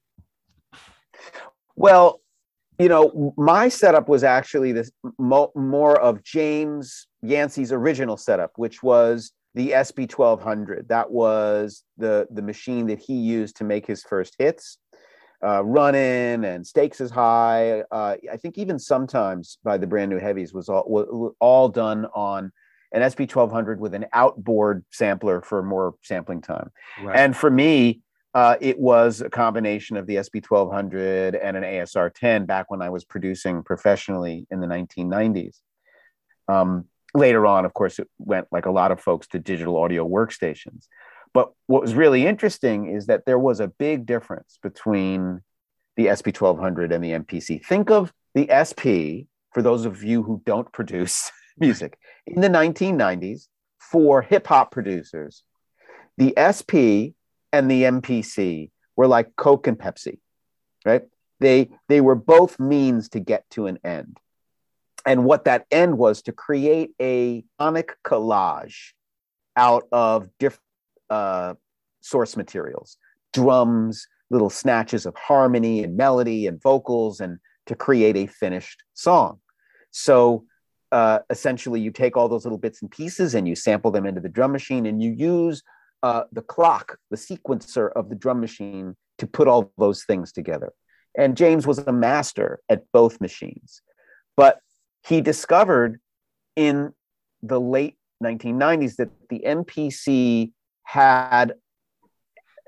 Well, 1.76 2.20
you 2.78 2.88
know, 2.88 3.32
my 3.36 3.68
setup 3.68 4.08
was 4.08 4.24
actually 4.24 4.72
this 4.72 4.90
mo- 5.18 5.52
more 5.54 5.98
of 6.00 6.24
James 6.24 7.06
Yancey's 7.22 7.72
original 7.72 8.16
setup, 8.16 8.52
which 8.56 8.82
was 8.82 9.32
the 9.54 9.74
SP 9.78 10.10
1200. 10.10 10.88
That 10.88 11.10
was 11.10 11.84
the 11.96 12.26
the 12.30 12.42
machine 12.42 12.86
that 12.88 12.98
he 12.98 13.14
used 13.14 13.56
to 13.56 13.64
make 13.64 13.86
his 13.86 14.02
first 14.02 14.34
hits. 14.38 14.78
Uh, 15.42 15.64
Running 15.64 16.44
and 16.44 16.66
Stakes 16.66 17.00
is 17.00 17.12
High. 17.12 17.82
Uh, 17.92 18.16
I 18.30 18.36
think 18.38 18.58
even 18.58 18.78
sometimes 18.78 19.58
by 19.62 19.78
the 19.78 19.86
Brand 19.86 20.10
New 20.10 20.18
Heavies 20.18 20.52
was 20.52 20.68
all 20.68 20.84
was 20.88 21.32
all 21.38 21.68
done 21.68 22.06
on 22.12 22.50
an 22.92 23.08
SP 23.08 23.30
1200 23.30 23.80
with 23.80 23.94
an 23.94 24.06
outboard 24.12 24.84
sampler 24.90 25.42
for 25.42 25.62
more 25.62 25.94
sampling 26.02 26.40
time. 26.40 26.70
Right. 27.02 27.16
And 27.16 27.36
for 27.36 27.50
me, 27.50 28.00
uh, 28.34 28.56
it 28.60 28.78
was 28.78 29.20
a 29.20 29.30
combination 29.30 29.96
of 29.96 30.06
the 30.06 30.22
SP 30.22 30.38
1200 30.46 31.34
and 31.34 31.56
an 31.56 31.62
ASR 31.62 32.12
10 32.14 32.46
back 32.46 32.70
when 32.70 32.82
I 32.82 32.90
was 32.90 33.04
producing 33.04 33.62
professionally 33.62 34.46
in 34.50 34.60
the 34.60 34.66
1990s. 34.66 35.56
Um, 36.48 36.86
later 37.14 37.46
on, 37.46 37.64
of 37.64 37.74
course, 37.74 37.98
it 37.98 38.08
went 38.18 38.46
like 38.52 38.66
a 38.66 38.70
lot 38.70 38.92
of 38.92 39.00
folks 39.00 39.26
to 39.28 39.38
digital 39.38 39.76
audio 39.76 40.08
workstations. 40.08 40.86
But 41.32 41.52
what 41.66 41.82
was 41.82 41.94
really 41.94 42.26
interesting 42.26 42.90
is 42.90 43.06
that 43.06 43.24
there 43.24 43.38
was 43.38 43.60
a 43.60 43.68
big 43.68 44.06
difference 44.06 44.58
between 44.62 45.42
the 45.96 46.14
SP 46.14 46.34
1200 46.34 46.92
and 46.92 47.04
the 47.04 47.12
MPC. 47.12 47.64
Think 47.64 47.90
of 47.90 48.12
the 48.34 48.48
SP, 48.50 49.26
for 49.52 49.62
those 49.62 49.84
of 49.84 50.02
you 50.02 50.22
who 50.22 50.42
don't 50.44 50.72
produce 50.72 51.30
music, 51.60 51.98
in 52.26 52.40
the 52.40 52.48
1990s 52.48 53.48
for 53.78 54.22
hip 54.22 54.46
hop 54.46 54.70
producers. 54.70 55.42
The 56.18 56.34
SP 56.36 57.16
and 57.52 57.70
the 57.70 57.84
MPC 57.84 58.70
were 58.96 59.06
like 59.06 59.36
Coke 59.36 59.66
and 59.66 59.78
Pepsi, 59.78 60.18
right? 60.84 61.02
They 61.40 61.70
they 61.88 62.00
were 62.00 62.14
both 62.14 62.60
means 62.60 63.08
to 63.10 63.20
get 63.20 63.48
to 63.50 63.66
an 63.66 63.78
end. 63.84 64.18
And 65.06 65.24
what 65.24 65.44
that 65.44 65.66
end 65.70 65.96
was 65.96 66.22
to 66.22 66.32
create 66.32 66.90
a 67.00 67.44
sonic 67.58 67.96
collage 68.04 68.92
out 69.56 69.84
of 69.90 70.28
different 70.38 70.62
uh, 71.08 71.54
source 72.02 72.36
materials, 72.36 72.98
drums, 73.32 74.06
little 74.28 74.50
snatches 74.50 75.06
of 75.06 75.16
harmony 75.16 75.82
and 75.82 75.96
melody 75.96 76.46
and 76.46 76.60
vocals, 76.60 77.20
and 77.20 77.38
to 77.66 77.74
create 77.74 78.16
a 78.16 78.26
finished 78.26 78.82
song. 78.92 79.40
So 79.90 80.44
uh, 80.92 81.20
essentially, 81.30 81.80
you 81.80 81.90
take 81.90 82.16
all 82.16 82.28
those 82.28 82.44
little 82.44 82.58
bits 82.58 82.82
and 82.82 82.90
pieces 82.90 83.34
and 83.34 83.46
you 83.46 83.54
sample 83.54 83.90
them 83.90 84.06
into 84.06 84.20
the 84.20 84.28
drum 84.28 84.52
machine, 84.52 84.86
and 84.86 85.02
you 85.02 85.12
use 85.12 85.62
uh, 86.02 86.24
the 86.32 86.42
clock, 86.42 86.98
the 87.10 87.16
sequencer 87.16 87.90
of 87.94 88.08
the 88.08 88.16
drum 88.16 88.40
machine 88.40 88.96
to 89.18 89.26
put 89.26 89.48
all 89.48 89.72
those 89.78 90.04
things 90.04 90.32
together. 90.32 90.72
And 91.16 91.36
James 91.36 91.66
was 91.66 91.78
a 91.78 91.92
master 91.92 92.60
at 92.68 92.84
both 92.92 93.20
machines. 93.20 93.82
But 94.36 94.60
he 95.06 95.20
discovered 95.20 96.00
in 96.56 96.92
the 97.42 97.60
late 97.60 97.96
1990s 98.22 98.96
that 98.96 99.10
the 99.28 99.42
MPC 99.46 100.52
had 100.84 101.54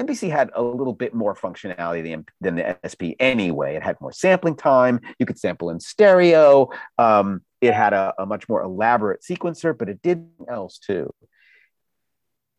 MPC 0.00 0.31
had 0.31 0.50
a 0.55 0.62
little 0.62 0.95
bit 0.95 1.14
more 1.14 1.35
functionality 1.35 2.02
than, 2.02 2.25
than 2.41 2.57
the 2.57 2.76
SP 2.83 3.14
anyway. 3.21 3.76
It 3.76 3.83
had 3.83 4.00
more 4.00 4.12
sampling 4.12 4.57
time. 4.57 5.00
You 5.19 5.26
could 5.26 5.38
sample 5.38 5.71
in 5.71 5.81
stereo. 5.81 6.71
Um, 6.99 7.43
it 7.62 7.73
had 7.73 7.95
a, 7.95 8.12
a, 8.19 8.26
much 8.26 8.47
more 8.49 8.61
elaborate 8.61 9.23
sequencer, 9.23 9.76
but 9.76 9.88
it 9.88 10.02
did 10.02 10.28
else 10.49 10.78
too 10.78 11.11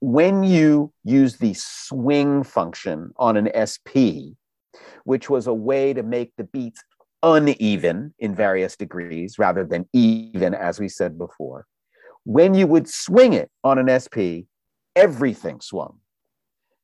when 0.03 0.43
you 0.43 0.91
use 1.05 1.37
the 1.37 1.53
swing 1.53 2.43
function 2.43 3.13
on 3.15 3.37
an 3.37 3.47
SP, 3.55 4.35
which 5.05 5.29
was 5.29 5.47
a 5.47 5.53
way 5.53 5.93
to 5.93 6.03
make 6.03 6.33
the 6.35 6.43
beats 6.43 6.83
uneven 7.23 8.13
in 8.19 8.35
various 8.35 8.75
degrees 8.75 9.39
rather 9.39 9.63
than 9.63 9.87
even, 9.93 10.53
as 10.53 10.77
we 10.77 10.89
said 10.89 11.17
before, 11.17 11.65
when 12.25 12.53
you 12.53 12.67
would 12.67 12.89
swing 12.89 13.31
it 13.31 13.49
on 13.63 13.79
an 13.79 13.87
SP, 13.95 14.43
everything 14.93 15.61
swung. 15.61 15.99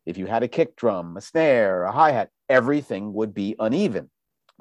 If 0.05 0.17
you 0.17 0.25
had 0.25 0.43
a 0.43 0.47
kick 0.47 0.77
drum, 0.77 1.17
a 1.17 1.21
snare, 1.21 1.84
a 1.84 1.91
hi 1.91 2.12
hat, 2.12 2.29
everything 2.47 3.12
would 3.12 3.34
be 3.34 3.53
uneven. 3.60 4.10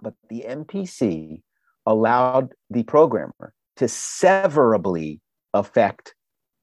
But 0.02 0.14
the 0.28 0.46
MPC 0.48 1.42
allowed 1.88 2.52
the 2.70 2.82
programmer 2.82 3.54
to 3.76 3.88
severably 3.88 5.20
affect 5.54 6.14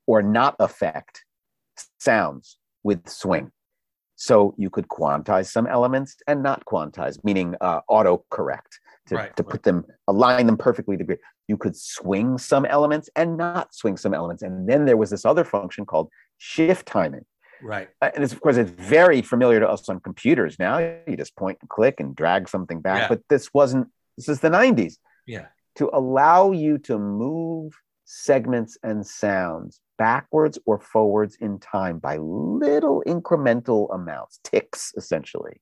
or 0.06 0.22
not 0.22 0.56
affect 0.60 1.26
sounds 2.00 2.58
with 2.84 3.10
swing. 3.10 3.52
So 4.16 4.54
you 4.58 4.70
could 4.70 4.88
quantize 4.88 5.48
some 5.48 5.68
elements 5.68 6.16
and 6.28 6.44
not 6.44 6.64
quantize, 6.66 7.22
meaning 7.24 7.56
uh, 7.60 7.82
auto 7.90 8.24
correct 8.30 8.80
to, 9.08 9.16
right, 9.16 9.36
to 9.36 9.44
right. 9.44 9.52
put 9.52 9.64
them, 9.64 9.84
align 10.08 10.46
them 10.46 10.58
perfectly. 10.58 10.96
To 10.96 11.04
grid. 11.04 11.20
you 11.48 11.58
could 11.58 11.76
swing 11.76 12.38
some 12.38 12.66
elements 12.66 13.10
and 13.16 13.36
not 13.36 13.74
swing 13.74 13.98
some 13.98 14.14
elements. 14.14 14.44
And 14.44 14.70
then 14.70 14.86
there 14.86 14.96
was 14.96 15.10
this 15.10 15.26
other 15.26 15.44
function 15.44 15.86
called 15.86 16.10
shift 16.38 16.88
timing. 16.88 17.26
Right. 17.62 17.90
Uh, 18.02 18.12
and 18.14 18.24
it's, 18.24 18.32
of 18.32 18.42
course, 18.42 18.58
it's 18.58 18.72
very 18.72 19.22
familiar 19.22 19.60
to 19.60 19.70
us 19.70 19.90
on 19.90 20.00
computers 20.00 20.60
now. 20.60 20.78
You 20.78 21.18
just 21.18 21.36
point 21.36 21.58
and 21.62 21.70
click 21.70 22.00
and 22.00 22.16
drag 22.16 22.48
something 22.48 22.80
back. 22.80 23.04
Yeah. 23.04 23.08
But 23.10 23.22
this 23.28 23.54
wasn't, 23.54 23.88
this 24.18 24.30
is 24.30 24.40
the 24.40 24.50
90s. 24.50 24.98
Yeah. 25.26 25.48
To 25.76 25.90
allow 25.94 26.52
you 26.52 26.78
to 26.80 26.98
move 26.98 27.74
segments 28.06 28.78
and 28.84 29.06
sounds 29.06 29.82
backwards 29.98 30.60
or 30.66 30.80
forwards 30.80 31.38
in 31.40 31.60
time 31.60 32.00
by 32.00 32.18
little 32.18 33.04
incremental 33.08 33.94
amounts, 33.94 34.40
ticks 34.44 34.94
essentially. 34.96 35.62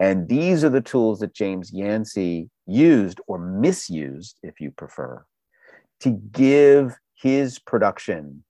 And 0.00 0.28
these 0.28 0.64
are 0.64 0.70
the 0.70 0.80
tools 0.80 1.20
that 1.20 1.34
James 1.34 1.72
Yancey 1.72 2.50
used 2.66 3.20
or 3.26 3.38
misused, 3.38 4.36
if 4.42 4.60
you 4.60 4.70
prefer, 4.70 5.24
to 6.00 6.10
give 6.10 6.96
his 7.14 7.58
production 7.58 8.42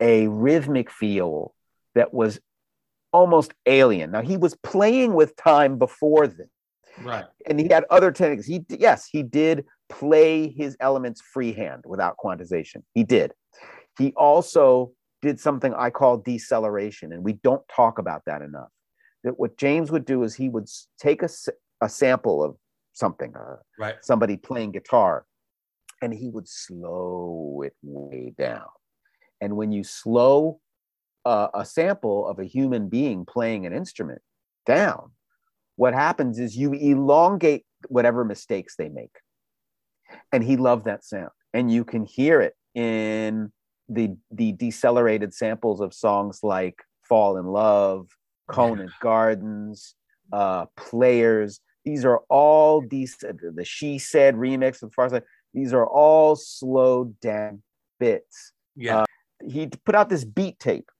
a 0.00 0.28
rhythmic 0.28 0.90
feel 0.90 1.54
that 1.94 2.14
was 2.14 2.40
almost 3.12 3.52
alien. 3.66 4.10
Now, 4.12 4.22
he 4.22 4.36
was 4.36 4.54
playing 4.62 5.14
with 5.14 5.36
time 5.36 5.78
before 5.78 6.26
this. 6.26 6.48
Right. 7.02 7.24
And 7.46 7.60
he 7.60 7.68
had 7.68 7.84
other 7.90 8.10
techniques. 8.10 8.46
He 8.46 8.64
yes, 8.68 9.06
he 9.10 9.22
did 9.22 9.64
play 9.88 10.48
his 10.48 10.76
elements 10.80 11.20
freehand 11.20 11.84
without 11.86 12.16
quantization. 12.22 12.82
He 12.94 13.04
did. 13.04 13.32
He 13.98 14.12
also 14.16 14.92
did 15.22 15.40
something 15.40 15.74
I 15.74 15.90
call 15.90 16.18
deceleration, 16.18 17.12
and 17.12 17.24
we 17.24 17.34
don't 17.34 17.66
talk 17.68 17.98
about 17.98 18.22
that 18.26 18.42
enough. 18.42 18.68
That 19.24 19.38
what 19.38 19.56
James 19.56 19.90
would 19.90 20.04
do 20.04 20.22
is 20.22 20.34
he 20.34 20.48
would 20.48 20.68
take 20.98 21.22
a, 21.22 21.28
a 21.80 21.88
sample 21.88 22.42
of 22.42 22.56
something, 22.92 23.34
uh, 23.36 23.56
right. 23.78 23.96
somebody 24.02 24.36
playing 24.36 24.72
guitar, 24.72 25.26
and 26.02 26.12
he 26.12 26.28
would 26.28 26.48
slow 26.48 27.62
it 27.64 27.74
way 27.82 28.34
down. 28.38 28.66
And 29.40 29.56
when 29.56 29.72
you 29.72 29.84
slow 29.84 30.60
uh, 31.24 31.48
a 31.54 31.64
sample 31.64 32.26
of 32.26 32.38
a 32.38 32.44
human 32.44 32.88
being 32.88 33.26
playing 33.26 33.66
an 33.66 33.72
instrument 33.72 34.22
down, 34.64 35.12
what 35.76 35.94
happens 35.94 36.38
is 36.38 36.56
you 36.56 36.72
elongate 36.72 37.64
whatever 37.88 38.24
mistakes 38.24 38.74
they 38.76 38.88
make. 38.88 39.14
And 40.32 40.42
he 40.42 40.56
loved 40.56 40.86
that 40.86 41.04
sound. 41.04 41.30
And 41.54 41.70
you 41.70 41.84
can 41.84 42.04
hear 42.04 42.40
it 42.40 42.54
in 42.74 43.52
the 43.88 44.16
the 44.30 44.52
decelerated 44.52 45.32
samples 45.32 45.80
of 45.80 45.94
songs 45.94 46.40
like 46.42 46.82
Fall 47.08 47.36
in 47.36 47.46
Love, 47.46 48.08
Conant 48.48 48.90
Gardens, 49.00 49.94
uh, 50.32 50.66
Players. 50.76 51.60
These 51.84 52.04
are 52.04 52.18
all 52.28 52.80
these 52.80 53.16
the 53.18 53.64
She 53.64 53.98
Said 53.98 54.34
remix 54.34 54.82
of 54.82 54.92
Pharcyde. 54.92 55.22
These 55.54 55.72
are 55.72 55.86
all 55.86 56.36
slowed 56.36 57.18
down 57.20 57.62
bits. 58.00 58.52
Yeah. 58.74 59.02
Uh, 59.02 59.04
he 59.46 59.68
put 59.84 59.94
out 59.94 60.08
this 60.08 60.24
beat 60.24 60.58
tape 60.58 60.90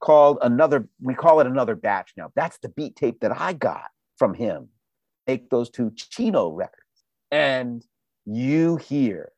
called 0.00 0.38
another. 0.42 0.88
We 1.00 1.14
call 1.14 1.40
it 1.40 1.46
another 1.46 1.74
batch 1.74 2.12
now. 2.16 2.30
That's 2.36 2.58
the 2.58 2.68
beat 2.68 2.96
tape 2.96 3.20
that 3.20 3.38
I 3.38 3.52
got 3.52 3.86
from 4.16 4.34
him. 4.34 4.68
Make 5.26 5.50
those 5.50 5.70
two 5.70 5.92
Chino 5.96 6.50
records, 6.50 7.04
and 7.30 7.84
you 8.24 8.76
hear 8.76 9.32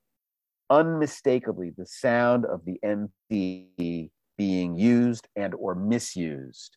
unmistakably 0.71 1.71
the 1.77 1.87
sound 1.87 2.45
of 2.45 2.65
the 2.65 2.79
MP 2.85 4.11
being 4.37 4.77
used 4.77 5.29
and 5.35 5.55
or 5.55 5.75
misused. 5.75 6.77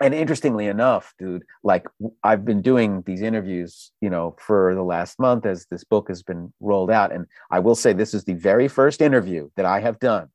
And 0.00 0.14
interestingly 0.14 0.66
enough, 0.66 1.14
dude, 1.18 1.44
like 1.62 1.86
I've 2.24 2.44
been 2.44 2.62
doing 2.62 3.02
these 3.06 3.20
interviews, 3.20 3.92
you 4.00 4.08
know, 4.08 4.34
for 4.38 4.74
the 4.74 4.82
last 4.82 5.18
month 5.18 5.44
as 5.44 5.66
this 5.70 5.84
book 5.84 6.08
has 6.08 6.22
been 6.22 6.52
rolled 6.60 6.90
out. 6.90 7.12
And 7.12 7.26
I 7.50 7.58
will 7.58 7.74
say 7.74 7.92
this 7.92 8.14
is 8.14 8.24
the 8.24 8.34
very 8.34 8.68
first 8.68 9.02
interview 9.02 9.50
that 9.56 9.66
I 9.66 9.80
have 9.80 9.98
done 9.98 10.28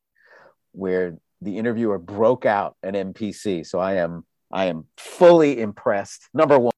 where 0.74 1.18
the 1.42 1.58
interviewer 1.58 1.98
broke 1.98 2.46
out 2.46 2.76
an 2.84 2.94
MPC. 2.94 3.66
So 3.66 3.80
I 3.80 3.96
am 3.96 4.26
I 4.52 4.66
am 4.66 4.86
fully 4.96 5.60
impressed. 5.60 6.30
Number 6.34 6.58
one. 6.58 6.72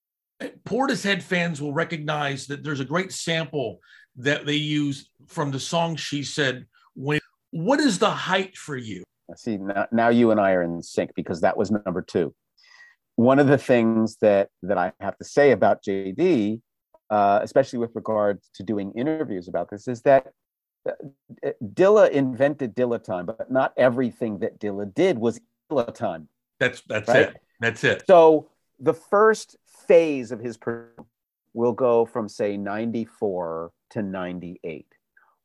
Portishead 0.63 1.21
fans 1.21 1.61
will 1.61 1.73
recognize 1.73 2.47
that 2.47 2.63
there's 2.63 2.79
a 2.79 2.85
great 2.85 3.11
sample 3.11 3.79
that 4.17 4.45
they 4.45 4.55
use 4.55 5.09
from 5.27 5.51
the 5.51 5.59
song 5.59 5.95
she 5.95 6.23
said 6.23 6.65
when 6.95 7.19
what 7.51 7.79
is 7.79 7.99
the 7.99 8.09
height 8.09 8.57
for 8.57 8.77
you 8.77 9.03
I 9.31 9.35
see 9.35 9.57
now, 9.57 9.87
now 9.91 10.09
you 10.09 10.31
and 10.31 10.39
i 10.39 10.51
are 10.53 10.63
in 10.63 10.81
sync 10.81 11.11
because 11.15 11.41
that 11.41 11.55
was 11.55 11.71
number 11.71 12.01
two 12.01 12.33
one 13.15 13.39
of 13.39 13.47
the 13.47 13.57
things 13.57 14.17
that 14.21 14.49
that 14.63 14.77
i 14.77 14.91
have 14.99 15.17
to 15.17 15.23
say 15.23 15.51
about 15.51 15.83
jd 15.83 16.61
uh, 17.09 17.39
especially 17.41 17.79
with 17.79 17.91
regard 17.95 18.39
to 18.53 18.63
doing 18.63 18.93
interviews 18.95 19.47
about 19.47 19.69
this, 19.69 19.87
is 19.87 20.01
that 20.03 20.31
uh, 20.87 20.91
Dilla 21.63 22.09
invented 22.09 22.75
Dilla 22.75 23.03
time, 23.03 23.25
but 23.25 23.51
not 23.51 23.73
everything 23.77 24.39
that 24.39 24.59
Dilla 24.59 24.93
did 24.93 25.17
was 25.17 25.39
Dilla 25.71 25.93
time. 25.93 26.29
That's 26.59 26.81
that's 26.87 27.09
Right? 27.09 27.29
it. 27.29 27.37
That's 27.59 27.83
it. 27.83 28.03
So 28.07 28.49
the 28.79 28.93
first 28.93 29.57
phase 29.89 30.31
of 30.31 30.39
his 30.39 30.57
will 31.55 31.73
go 31.73 32.05
from 32.05 32.29
say 32.29 32.55
94 32.55 33.71
to 33.89 34.03
98 34.03 34.85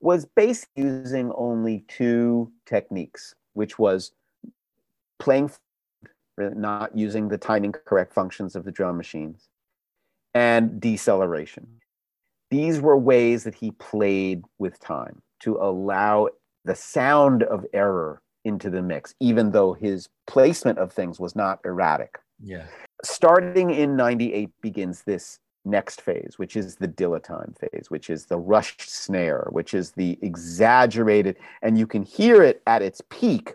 was 0.00 0.26
basically 0.26 0.82
using 0.82 1.32
only 1.34 1.82
two 1.88 2.52
techniques 2.66 3.34
which 3.54 3.78
was 3.78 4.12
playing 5.18 5.50
not 6.36 6.94
using 6.94 7.28
the 7.28 7.38
timing 7.38 7.72
correct 7.72 8.12
functions 8.12 8.54
of 8.54 8.64
the 8.64 8.70
drum 8.70 8.98
machines 8.98 9.48
and 10.34 10.78
deceleration. 10.78 11.66
These 12.50 12.80
were 12.80 12.98
ways 12.98 13.44
that 13.44 13.54
he 13.54 13.70
played 13.70 14.42
with 14.58 14.78
time 14.78 15.22
to 15.40 15.56
allow 15.56 16.28
the 16.66 16.74
sound 16.74 17.44
of 17.44 17.64
error 17.72 18.20
into 18.44 18.68
the 18.68 18.82
mix 18.82 19.14
even 19.20 19.52
though 19.52 19.72
his 19.72 20.10
placement 20.26 20.78
of 20.78 20.92
things 20.92 21.18
was 21.18 21.34
not 21.34 21.60
erratic 21.64 22.18
Yeah. 22.42 22.66
starting 23.02 23.70
in 23.70 23.96
98 23.96 24.50
begins 24.60 25.02
this 25.02 25.38
next 25.64 26.00
phase 26.02 26.34
which 26.36 26.56
is 26.56 26.76
the 26.76 26.88
Dilla 26.88 27.22
time 27.22 27.54
phase 27.58 27.90
which 27.90 28.10
is 28.10 28.26
the 28.26 28.38
rushed 28.38 28.90
snare 28.90 29.46
which 29.50 29.72
is 29.72 29.92
the 29.92 30.18
exaggerated 30.20 31.36
and 31.62 31.78
you 31.78 31.86
can 31.86 32.02
hear 32.02 32.42
it 32.42 32.62
at 32.66 32.82
its 32.82 33.00
peak 33.08 33.54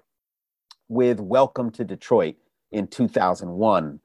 with 0.87 1.19
welcome 1.19 1.69
to 1.71 1.83
detroit 1.83 2.35
in 2.71 2.87
2001 2.87 3.99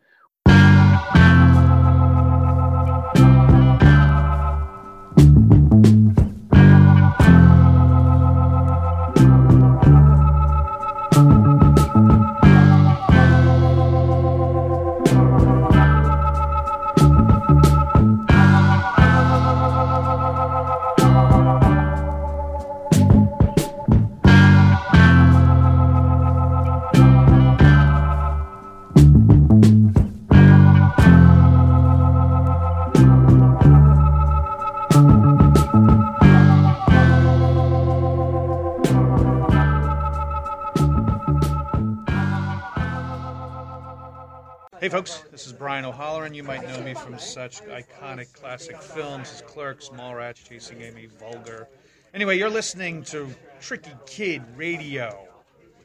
folks, 44.94 45.24
this 45.32 45.44
is 45.44 45.52
Brian 45.52 45.84
O'Halloran. 45.84 46.34
You 46.34 46.44
might 46.44 46.62
know 46.68 46.80
me 46.80 46.94
from 46.94 47.18
such 47.18 47.62
iconic 47.62 48.32
classic 48.32 48.80
films 48.80 49.28
as 49.28 49.42
Clerks, 49.42 49.88
Mallrats, 49.88 50.48
Chasing 50.48 50.82
Amy, 50.82 51.06
Vulgar. 51.18 51.66
Anyway, 52.14 52.38
you're 52.38 52.48
listening 52.48 53.02
to 53.06 53.28
Tricky 53.60 53.90
Kid 54.06 54.44
Radio. 54.54 55.26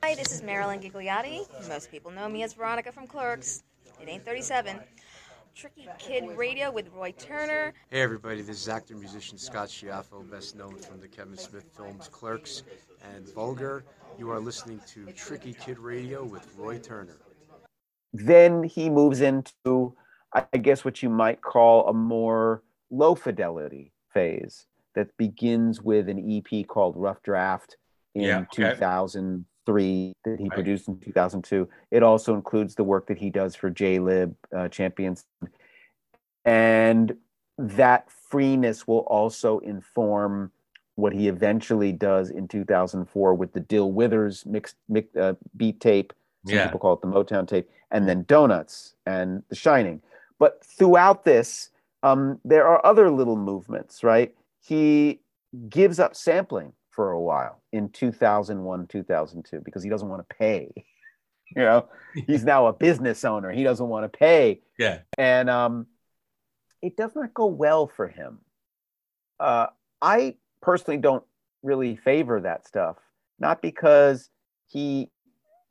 Hi, 0.04 0.14
this 0.14 0.32
is 0.32 0.44
Marilyn 0.44 0.80
Gigliotti. 0.80 1.48
Most 1.68 1.90
people 1.90 2.12
know 2.12 2.30
me 2.30 2.44
as 2.44 2.54
Veronica 2.54 2.92
from 2.92 3.08
Clerks. 3.08 3.64
It 4.00 4.08
ain't 4.08 4.24
37. 4.26 4.80
Tricky 5.56 5.90
Kid 5.98 6.38
Radio 6.38 6.70
with 6.70 6.92
Roy 6.94 7.12
Turner. 7.18 7.74
Hey 7.90 8.02
everybody, 8.02 8.44
this 8.44 8.62
is 8.62 8.70
actor 8.70 8.94
and 8.94 9.02
musician 9.02 9.40
Scott 9.40 9.70
Schiaffo, 9.70 10.30
best 10.30 10.56
known 10.56 10.76
from 10.76 11.02
the 11.02 11.08
Kevin 11.08 11.36
Smith 11.36 11.66
films 11.76 12.08
Clerks 12.10 12.62
and 13.16 13.28
Vulgar. 13.34 13.84
You 14.20 14.30
are 14.30 14.40
listening 14.40 14.80
to 14.94 15.12
Tricky 15.14 15.54
Kid 15.54 15.80
Radio 15.80 16.24
with 16.24 16.48
Roy 16.56 16.78
Turner. 16.78 17.18
Then 18.14 18.64
he 18.64 18.90
moves 18.90 19.22
into 19.22 19.96
i 20.34 20.58
guess 20.58 20.86
what 20.86 21.02
you 21.02 21.10
might 21.10 21.42
call 21.42 21.88
a 21.88 21.94
more 21.94 22.62
low 22.92 23.16
fidelity 23.16 23.92
phase 24.14 24.68
that 24.96 25.16
begins 25.18 25.82
with 25.82 26.08
an 26.10 26.20
ep 26.32 26.68
called 26.68 26.96
Ruff 26.98 27.22
Draft 27.24 27.78
in 28.16 28.24
Yeah, 28.24 28.40
okay. 28.40 28.52
2003 28.52 30.14
that 30.24 30.40
he 30.40 30.44
Right. 30.46 30.54
produced 30.54 30.88
in 30.88 31.00
2002 31.00 31.68
it 31.92 32.04
also 32.04 32.36
includes 32.36 32.76
the 32.76 32.84
work 32.84 33.08
that 33.08 33.18
he 33.18 33.30
does 33.30 33.56
for 33.56 33.72
Jaylib 33.72 34.36
uh, 34.56 34.68
champions 34.68 35.26
and 36.46 37.16
that 37.58 38.10
freeness 38.12 38.88
will 38.88 39.00
also 39.08 39.60
inform 39.60 40.52
what 40.96 41.14
he 41.14 41.28
eventually 41.28 41.92
does 41.92 42.30
in 42.30 42.48
2004 42.48 43.34
with 43.34 43.54
the 43.54 43.60
dill 43.60 43.92
withers 43.92 44.46
mixed, 44.46 44.76
mixed 44.88 45.16
uh, 45.16 45.34
beat 45.56 45.80
tape 45.80 46.14
some 46.46 46.56
Yeah. 46.56 46.66
people 46.66 46.80
call 46.80 46.94
it 46.94 47.02
the 47.02 47.08
Motown 47.08 47.48
tape, 47.48 47.70
and 47.92 48.08
then 48.08 48.24
Donuts 48.24 48.96
and 49.06 49.44
The 49.50 49.56
Shining. 49.56 50.02
But 50.38 50.64
throughout 50.66 51.26
this, 51.26 51.70
um, 52.04 52.40
there 52.46 52.68
are 52.68 52.86
other 52.86 53.10
little 53.10 53.36
movements, 53.36 54.04
right? 54.04 54.34
He 54.62 55.22
gives 55.68 56.00
up 56.00 56.16
sampling 56.16 56.74
for 56.92 57.12
a 57.12 57.20
while 57.20 57.62
in 57.72 57.90
2001, 57.90 58.88
2002, 58.88 59.62
because 59.62 59.84
he 59.84 59.90
doesn't 59.90 60.08
want 60.10 60.28
to 60.28 60.36
pay. 60.36 60.72
You 61.56 61.64
know, 61.64 61.90
he's 62.28 62.44
now 62.44 62.68
a 62.68 62.74
business 62.74 63.26
owner. 63.26 63.52
He 63.52 63.64
doesn't 63.64 63.88
want 63.90 64.04
to 64.04 64.16
pay. 64.16 64.62
Yeah. 64.78 65.00
And 65.18 65.50
um, 65.50 65.88
it 66.80 66.96
does 66.96 67.16
not 67.16 67.34
go 67.34 67.48
well 67.48 67.88
for 67.88 68.08
him. 68.08 68.42
Uh, 69.40 69.66
I 70.00 70.36
personally 70.62 71.00
don't 71.00 71.24
really 71.64 71.96
favor 71.96 72.40
that 72.42 72.68
stuff, 72.68 72.98
not 73.40 73.64
because 73.64 74.30
he 74.68 75.10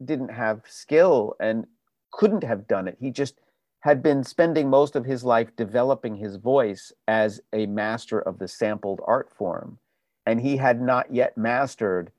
didn't 0.05 0.31
have 0.31 0.63
skill 0.67 1.35
and 1.41 1.67
couldn't 2.13 2.45
have 2.45 2.67
done 2.67 2.89
it. 2.89 2.97
He 3.01 3.11
just 3.11 3.41
had 3.81 4.03
been 4.03 4.25
spending 4.25 4.69
most 4.69 4.97
of 4.97 5.05
his 5.05 5.25
life 5.25 5.55
developing 5.57 6.17
his 6.17 6.37
voice 6.37 6.93
as 7.07 7.41
a 7.53 7.67
master 7.67 8.19
of 8.21 8.39
the 8.39 8.49
sampled 8.49 9.01
art 9.07 9.31
form. 9.31 9.79
And 10.27 10.41
he 10.41 10.57
had 10.57 10.81
not 10.81 11.13
yet 11.13 11.39
mastered 11.39 12.11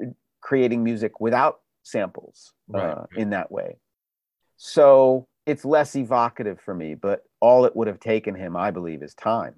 uh, 0.00 0.06
creating 0.40 0.84
music 0.84 1.20
without 1.20 1.60
samples 1.82 2.52
uh, 2.72 3.04
in 3.16 3.30
that 3.30 3.50
way. 3.50 3.78
So 4.56 5.26
it's 5.46 5.64
less 5.64 5.96
evocative 5.96 6.60
for 6.60 6.74
me, 6.74 6.94
but 6.94 7.24
all 7.40 7.64
it 7.64 7.76
would 7.76 7.88
have 7.88 8.00
taken 8.00 8.34
him, 8.34 8.56
I 8.56 8.70
believe, 8.70 9.02
is 9.02 9.14
time. 9.14 9.54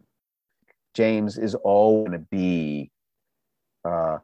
James 0.94 1.38
is 1.38 1.54
all 1.54 2.06
going 2.06 2.18
to 2.18 2.26
be 2.30 2.90
uh, 3.84 4.18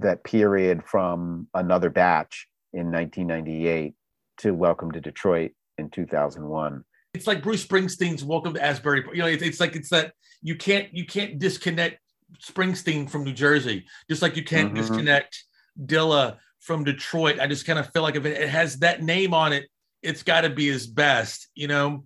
that 0.00 0.24
period 0.24 0.82
from 0.84 1.48
another 1.54 1.90
batch 1.90 2.48
in 2.72 2.90
1998 2.92 3.94
to 4.38 4.52
Welcome 4.52 4.92
to 4.92 5.00
Detroit 5.00 5.52
in 5.78 5.90
2001. 5.90 6.84
It's 7.14 7.26
like 7.26 7.42
Bruce 7.42 7.66
Springsteen's 7.66 8.24
Welcome 8.24 8.54
to 8.54 8.62
Asbury. 8.64 9.04
You 9.12 9.22
know, 9.22 9.26
it's, 9.26 9.42
it's 9.42 9.60
like 9.60 9.74
it's 9.74 9.88
that 9.90 10.12
you 10.42 10.56
can't 10.56 10.92
you 10.92 11.06
can't 11.06 11.38
disconnect 11.38 11.98
Springsteen 12.42 13.08
from 13.08 13.24
New 13.24 13.32
Jersey, 13.32 13.86
just 14.10 14.20
like 14.20 14.36
you 14.36 14.44
can't 14.44 14.72
Mhm. 14.72 14.76
disconnect 14.76 15.44
Dilla 15.82 16.36
from 16.60 16.84
Detroit. 16.84 17.40
I 17.40 17.46
just 17.46 17.66
kind 17.66 17.78
of 17.78 17.90
feel 17.92 18.02
like 18.02 18.16
if 18.16 18.26
it, 18.26 18.40
it 18.40 18.48
has 18.48 18.78
that 18.80 19.02
name 19.02 19.32
on 19.32 19.52
it, 19.52 19.66
it's 20.02 20.22
got 20.22 20.42
to 20.42 20.50
be 20.50 20.66
his 20.66 20.86
best. 20.86 21.48
You 21.54 21.68
know, 21.68 22.04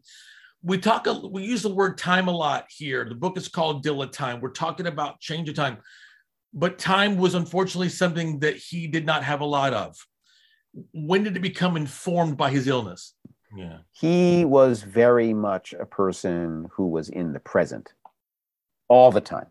we 0.63 0.79
talk 0.79 1.07
we 1.31 1.43
use 1.43 1.63
the 1.63 1.75
word 1.75 1.99
time 1.99 2.29
a 2.29 2.33
lot 2.33 2.67
here. 2.69 3.05
The 3.09 3.15
book 3.15 3.37
is 3.37 3.49
called 3.49 3.85
Dilla 3.85 4.13
Time. 4.13 4.41
We're 4.41 4.51
talking 4.51 4.87
about 4.87 5.19
change 5.19 5.49
of 5.49 5.57
time, 5.57 5.79
but 6.53 6.79
time 6.79 7.17
was 7.17 7.35
unfortunately 7.35 7.89
something 7.89 8.41
that 8.41 8.57
he 8.57 8.87
did 8.87 9.07
not 9.07 9.23
have 9.25 9.41
a 9.41 9.47
lot 9.47 9.73
of. 9.73 9.97
When 10.93 11.25
did 11.25 11.37
it 11.37 11.41
become 11.41 11.77
informed 11.77 12.37
by 12.37 12.51
his 12.51 12.67
illness? 12.67 13.15
Yeah. 13.57 13.79
He 13.93 14.45
was 14.45 14.83
very 14.83 15.35
much 15.35 15.73
a 15.73 15.87
person 15.87 16.69
who 16.73 16.89
was 16.89 17.09
in 17.09 17.33
the 17.33 17.41
present 17.41 17.93
all 18.89 19.11
the 19.11 19.21
time, 19.21 19.47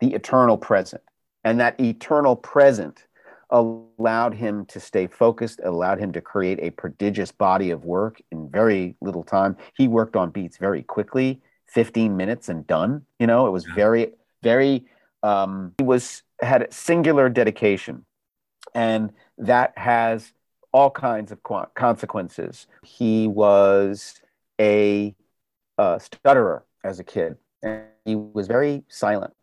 the 0.00 0.14
eternal 0.14 0.58
present. 0.58 1.02
And 1.44 1.60
that 1.60 1.80
eternal 1.80 2.36
present 2.36 3.06
allowed 3.50 4.34
him 4.34 4.64
to 4.66 4.80
stay 4.80 5.06
focused, 5.06 5.60
allowed 5.62 5.98
him 5.98 6.12
to 6.12 6.20
create 6.20 6.58
a 6.62 6.70
prodigious 6.70 7.30
body 7.32 7.70
of 7.70 7.84
work 7.84 8.20
in 8.30 8.48
very 8.50 8.96
little 9.00 9.22
time. 9.22 9.56
He 9.76 9.88
worked 9.88 10.16
on 10.16 10.30
beats 10.30 10.56
very 10.56 10.82
quickly, 10.82 11.42
15 11.66 12.16
minutes 12.16 12.48
and 12.48 12.66
done. 12.66 13.04
You 13.18 13.26
know, 13.26 13.46
it 13.46 13.50
was 13.50 13.64
very, 13.64 14.12
very, 14.42 14.86
um, 15.22 15.74
he 15.78 15.84
was, 15.84 16.22
had 16.40 16.62
a 16.62 16.72
singular 16.72 17.28
dedication. 17.28 18.04
And 18.74 19.12
that 19.38 19.76
has 19.76 20.32
all 20.72 20.90
kinds 20.90 21.32
of 21.32 21.42
qu- 21.42 21.66
consequences. 21.74 22.66
He 22.82 23.28
was 23.28 24.20
a 24.60 25.14
uh, 25.78 25.98
stutterer 25.98 26.64
as 26.84 26.98
a 27.00 27.04
kid, 27.04 27.36
and 27.62 27.82
he 28.04 28.16
was 28.16 28.46
very 28.46 28.84
silent. 28.88 29.34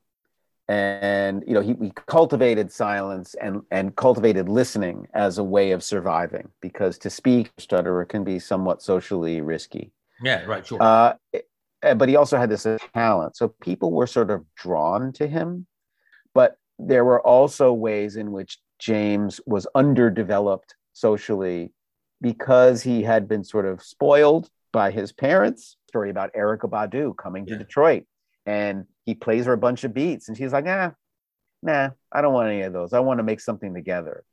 And 0.67 1.43
you 1.47 1.53
know, 1.53 1.61
he, 1.61 1.75
he 1.81 1.91
cultivated 2.05 2.71
silence 2.71 3.35
and 3.41 3.61
and 3.71 3.95
cultivated 3.95 4.47
listening 4.47 5.07
as 5.13 5.39
a 5.39 5.43
way 5.43 5.71
of 5.71 5.83
surviving 5.83 6.49
because 6.61 6.97
to 6.99 7.09
speak 7.09 7.51
stutterer 7.57 8.05
can 8.05 8.23
be 8.23 8.37
somewhat 8.37 8.83
socially 8.83 9.41
risky. 9.41 9.91
Yeah. 10.21 10.43
Right. 10.45 10.65
Sure. 10.65 10.81
Uh, 10.81 11.13
uh, 11.81 11.95
but 11.95 12.07
he 12.07 12.15
also 12.15 12.37
had 12.37 12.49
this 12.49 12.67
talent. 12.93 13.35
So 13.35 13.47
people 13.61 13.91
were 13.91 14.05
sort 14.05 14.29
of 14.29 14.45
drawn 14.55 15.11
to 15.13 15.27
him. 15.27 15.65
There 16.79 17.05
were 17.05 17.21
also 17.25 17.73
ways 17.73 18.15
in 18.15 18.31
which 18.31 18.57
James 18.79 19.41
was 19.45 19.67
underdeveloped 19.75 20.75
socially 20.93 21.73
because 22.21 22.81
he 22.81 23.03
had 23.03 23.27
been 23.27 23.43
sort 23.43 23.65
of 23.65 23.81
spoiled 23.83 24.49
by 24.71 24.91
his 24.91 25.11
parents. 25.11 25.77
Story 25.87 26.09
about 26.09 26.33
Erykah 26.33 26.69
Badu 26.69 27.15
coming 27.17 27.45
to 27.47 27.53
Yeah. 27.53 27.59
Detroit 27.59 28.03
and 28.45 28.85
he 29.05 29.13
plays 29.15 29.45
her 29.45 29.53
a 29.53 29.57
bunch 29.57 29.83
of 29.83 29.93
beats 29.93 30.27
and 30.27 30.37
she's 30.37 30.53
like, 30.53 30.65
ah, 30.67 30.93
nah, 31.61 31.89
I 32.11 32.21
don't 32.21 32.33
want 32.33 32.49
any 32.49 32.61
of 32.61 32.73
those. 32.73 32.93
I 32.93 32.99
want 32.99 33.19
to 33.19 33.23
make 33.23 33.39
something 33.39 33.73
together. 33.73 34.23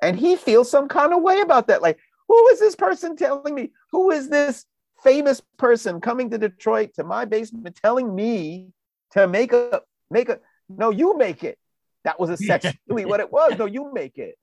And 0.00 0.18
he 0.18 0.36
feels 0.36 0.70
some 0.70 0.88
kind 0.88 1.12
of 1.12 1.22
way 1.22 1.40
about 1.40 1.68
that. 1.68 1.82
Like, 1.82 1.98
who 2.28 2.48
is 2.48 2.58
this 2.58 2.74
person 2.74 3.16
telling 3.16 3.54
me? 3.54 3.70
Who 3.92 4.10
is 4.10 4.28
this 4.28 4.66
famous 5.02 5.42
person 5.58 6.00
coming 6.00 6.30
to 6.30 6.38
Detroit 6.38 6.94
to 6.94 7.04
my 7.04 7.24
basement 7.24 7.78
telling 7.82 8.14
me 8.14 8.72
to 9.12 9.28
make 9.28 9.52
a 9.52 9.82
make 10.10 10.28
a 10.28 10.40
no, 10.68 10.90
you 10.90 11.16
make 11.16 11.44
it. 11.44 11.58
That 12.04 12.18
was 12.20 12.30
essentially 12.40 13.04
what 13.04 13.20
it 13.20 13.30
was. 13.32 13.58
No, 13.58 13.66
you 13.66 13.92
make 13.92 14.18
it. 14.18 14.36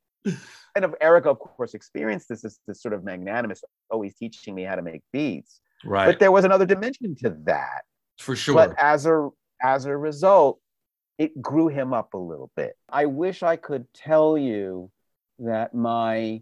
And 0.75 0.85
of 0.85 0.95
Erykah, 1.01 1.27
of 1.27 1.39
course, 1.39 1.73
experienced 1.73 2.29
this, 2.29 2.41
this 2.41 2.59
this 2.67 2.81
sort 2.81 2.93
of 2.93 3.03
magnanimous, 3.03 3.63
always 3.89 4.15
teaching 4.15 4.53
me 4.53 4.63
how 4.63 4.75
to 4.75 4.81
make 4.81 5.01
beats. 5.13 5.61
Right. 5.83 6.05
But 6.05 6.19
there 6.19 6.31
was 6.31 6.45
another 6.45 6.65
dimension 6.65 7.15
to 7.23 7.29
that. 7.45 7.83
for 8.17 8.35
sure. 8.35 8.55
But 8.55 8.77
as 8.77 9.05
a 9.05 9.29
as 9.61 9.85
a 9.85 9.95
result, 9.95 10.59
it 11.17 11.41
grew 11.41 11.67
him 11.69 11.93
up 11.93 12.13
a 12.13 12.17
little 12.17 12.51
bit. 12.55 12.77
I 12.89 13.05
wish 13.05 13.43
I 13.43 13.55
could 13.55 13.85
tell 13.93 14.37
you 14.37 14.91
that 15.39 15.73
my 15.73 16.41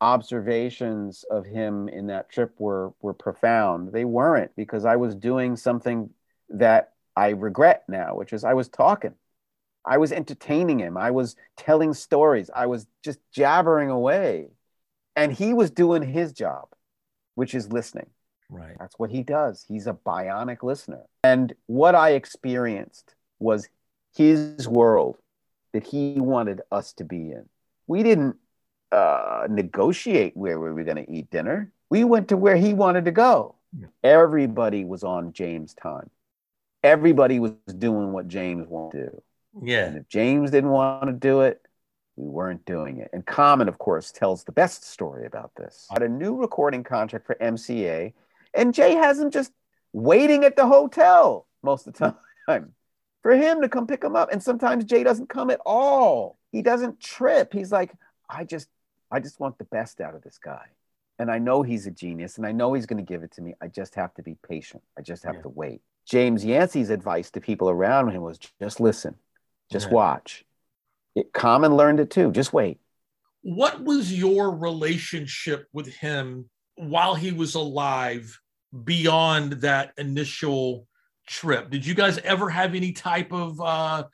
observations 0.00 1.24
of 1.30 1.46
him 1.46 1.88
in 1.88 2.08
that 2.08 2.30
trip 2.30 2.52
were 2.58 2.92
were 3.00 3.14
profound. 3.14 3.92
They 3.92 4.04
weren't 4.04 4.50
because 4.56 4.84
I 4.84 4.96
was 4.96 5.14
doing 5.14 5.56
something 5.56 6.10
that 6.50 6.92
I 7.16 7.30
regret 7.30 7.84
now, 7.88 8.16
which 8.16 8.32
is 8.32 8.44
I 8.44 8.54
was 8.54 8.68
talking. 8.68 9.14
I 9.84 9.98
was 9.98 10.12
entertaining 10.12 10.78
him. 10.80 10.96
I 10.96 11.10
was 11.10 11.36
telling 11.56 11.94
stories. 11.94 12.50
I 12.54 12.66
was 12.66 12.86
just 13.02 13.18
jabbering 13.32 13.90
away. 13.90 14.48
And 15.16 15.32
he 15.32 15.54
was 15.54 15.70
doing 15.70 16.02
his 16.02 16.32
job, 16.32 16.68
which 17.34 17.54
is 17.54 17.70
listening. 17.72 18.06
right. 18.50 18.76
That's 18.78 18.98
what 18.98 19.10
he 19.10 19.22
does. 19.22 19.64
He's 19.68 19.86
a 19.86 19.92
bionic 19.92 20.62
listener. 20.62 21.02
And 21.22 21.54
what 21.66 21.94
I 21.94 22.10
experienced 22.10 23.14
was 23.38 23.68
his 24.16 24.66
world 24.68 25.16
that 25.72 25.84
he 25.84 26.14
wanted 26.18 26.62
us 26.72 26.92
to 26.94 27.04
be 27.04 27.30
in. 27.32 27.48
We 27.86 28.02
didn't 28.02 28.36
uh, 28.90 29.46
negotiate 29.50 30.36
where 30.36 30.58
we 30.58 30.70
were 30.72 30.84
going 30.84 31.04
to 31.04 31.10
eat 31.10 31.30
dinner. 31.30 31.70
We 31.90 32.04
went 32.04 32.28
to 32.28 32.36
where 32.36 32.56
he 32.56 32.74
wanted 32.74 33.04
to 33.04 33.10
go. 33.10 33.56
Yeah. 33.78 33.88
Everybody 34.02 34.84
was 34.84 35.04
on 35.04 35.32
James' 35.32 35.74
time. 35.74 36.10
Everybody 36.82 37.40
was 37.40 37.52
doing 37.78 38.12
what 38.12 38.28
James 38.28 38.66
wanted 38.68 38.98
to 38.98 39.10
do. 39.10 39.22
And 39.54 39.68
Yeah. 39.68 39.94
if 39.94 40.08
James 40.08 40.50
didn't 40.50 40.70
want 40.70 41.06
to 41.06 41.12
do 41.12 41.42
it, 41.42 41.60
we 42.16 42.28
weren't 42.28 42.64
doing 42.64 42.98
it. 42.98 43.10
And 43.12 43.24
Common, 43.26 43.68
of 43.68 43.78
course, 43.78 44.12
tells 44.12 44.44
the 44.44 44.52
best 44.52 44.84
story 44.84 45.26
about 45.26 45.52
this. 45.56 45.86
Had 45.90 46.02
a 46.02 46.08
new 46.08 46.36
recording 46.36 46.84
contract 46.84 47.26
for 47.26 47.36
MCA, 47.40 48.14
and 48.52 48.72
Jay 48.72 48.94
has 48.94 49.18
him 49.18 49.30
just 49.30 49.52
waiting 49.92 50.44
at 50.44 50.56
the 50.56 50.66
hotel 50.66 51.46
most 51.62 51.86
of 51.86 51.94
the 51.94 52.14
time 52.46 52.74
for 53.22 53.32
him 53.32 53.62
to 53.62 53.68
come 53.68 53.86
pick 53.86 54.02
him 54.04 54.14
up. 54.16 54.30
And 54.32 54.42
sometimes 54.42 54.84
Jay 54.84 55.02
doesn't 55.02 55.28
come 55.28 55.50
at 55.50 55.60
all. 55.66 56.38
He 56.52 56.62
doesn't 56.62 57.00
trip. 57.00 57.52
He's 57.52 57.72
like, 57.72 57.92
I 58.28 58.44
just, 58.44 58.68
I 59.10 59.18
just 59.20 59.40
want 59.40 59.58
the 59.58 59.64
best 59.64 60.00
out 60.00 60.14
of 60.14 60.22
this 60.22 60.38
guy. 60.38 60.66
And 61.18 61.30
I 61.30 61.38
know 61.38 61.62
he's 61.62 61.86
a 61.86 61.90
genius 61.92 62.38
and 62.38 62.46
I 62.46 62.52
know 62.52 62.74
he's 62.74 62.86
going 62.86 63.04
to 63.04 63.08
give 63.08 63.22
it 63.22 63.30
to 63.32 63.40
me. 63.42 63.54
I 63.60 63.68
just 63.68 63.94
have 63.94 64.12
to 64.14 64.22
be 64.22 64.36
patient. 64.46 64.82
I 64.98 65.02
just 65.02 65.22
have 65.24 65.36
Yeah. 65.36 65.42
to 65.42 65.48
wait. 65.48 65.80
James 66.04 66.44
Yancey's 66.44 66.90
advice 66.90 67.30
to 67.32 67.40
people 67.40 67.70
around 67.70 68.10
him 68.10 68.22
was 68.22 68.38
just 68.60 68.80
listen, 68.80 69.14
just 69.70 69.88
Yeah. 69.88 69.94
watch. 69.94 70.44
It, 71.14 71.32
Common 71.32 71.76
learned 71.76 72.00
it 72.00 72.10
too. 72.10 72.32
Just 72.32 72.52
wait. 72.52 72.78
What 73.42 73.82
was 73.84 74.12
your 74.12 74.50
relationship 74.56 75.68
with 75.72 75.86
him 75.88 76.48
while 76.76 77.14
he 77.14 77.30
was 77.30 77.54
alive 77.54 78.40
beyond 78.84 79.54
that 79.54 79.92
initial 79.98 80.88
trip? 81.26 81.70
Did 81.70 81.86
you 81.86 81.94
guys 81.94 82.18
ever 82.18 82.50
have 82.50 82.74
any 82.74 82.92
type 82.92 83.32
of 83.32 83.60
uh 83.60 84.04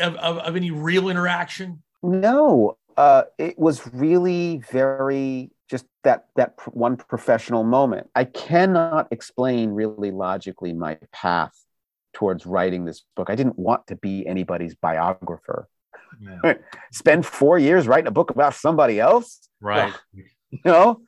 of, 0.00 0.14
of, 0.16 0.38
of 0.38 0.56
any 0.56 0.70
real 0.70 1.08
interaction? 1.10 1.82
No, 2.02 2.78
uh, 2.96 3.24
it 3.38 3.58
was 3.58 3.86
really 3.92 4.62
very 4.72 5.50
just 5.68 5.86
that 6.02 6.26
that 6.36 6.56
pr- 6.56 6.70
one 6.70 6.96
professional 6.96 7.62
moment. 7.62 8.10
I 8.14 8.24
cannot 8.24 9.08
explain 9.10 9.70
really 9.70 10.10
logically 10.10 10.72
my 10.72 10.98
path 11.12 11.61
towards 12.12 12.46
writing 12.46 12.84
this 12.84 13.02
book. 13.16 13.30
I 13.30 13.34
didn't 13.34 13.58
want 13.58 13.86
to 13.88 13.96
be 13.96 14.26
anybody's 14.26 14.74
biographer. 14.74 15.68
Spend 16.92 17.24
four 17.24 17.58
years 17.58 17.86
writing 17.88 18.06
a 18.06 18.12
book 18.12 18.30
about 18.30 18.54
somebody 18.54 19.00
else, 19.00 19.48
Right. 19.60 19.92
you 20.50 20.60
know. 20.64 21.00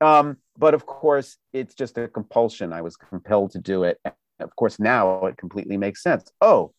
Um, 0.00 0.36
but 0.56 0.74
of 0.74 0.86
course, 0.86 1.36
it's 1.52 1.74
just 1.74 1.98
a 1.98 2.08
compulsion. 2.08 2.72
I 2.72 2.82
was 2.82 2.96
compelled 2.96 3.52
to 3.52 3.58
do 3.58 3.84
it. 3.84 3.98
And 4.04 4.14
of 4.40 4.54
course, 4.56 4.78
now 4.78 5.26
it 5.26 5.36
completely 5.36 5.76
makes 5.76 6.02
sense. 6.02 6.30
Oh, 6.40 6.72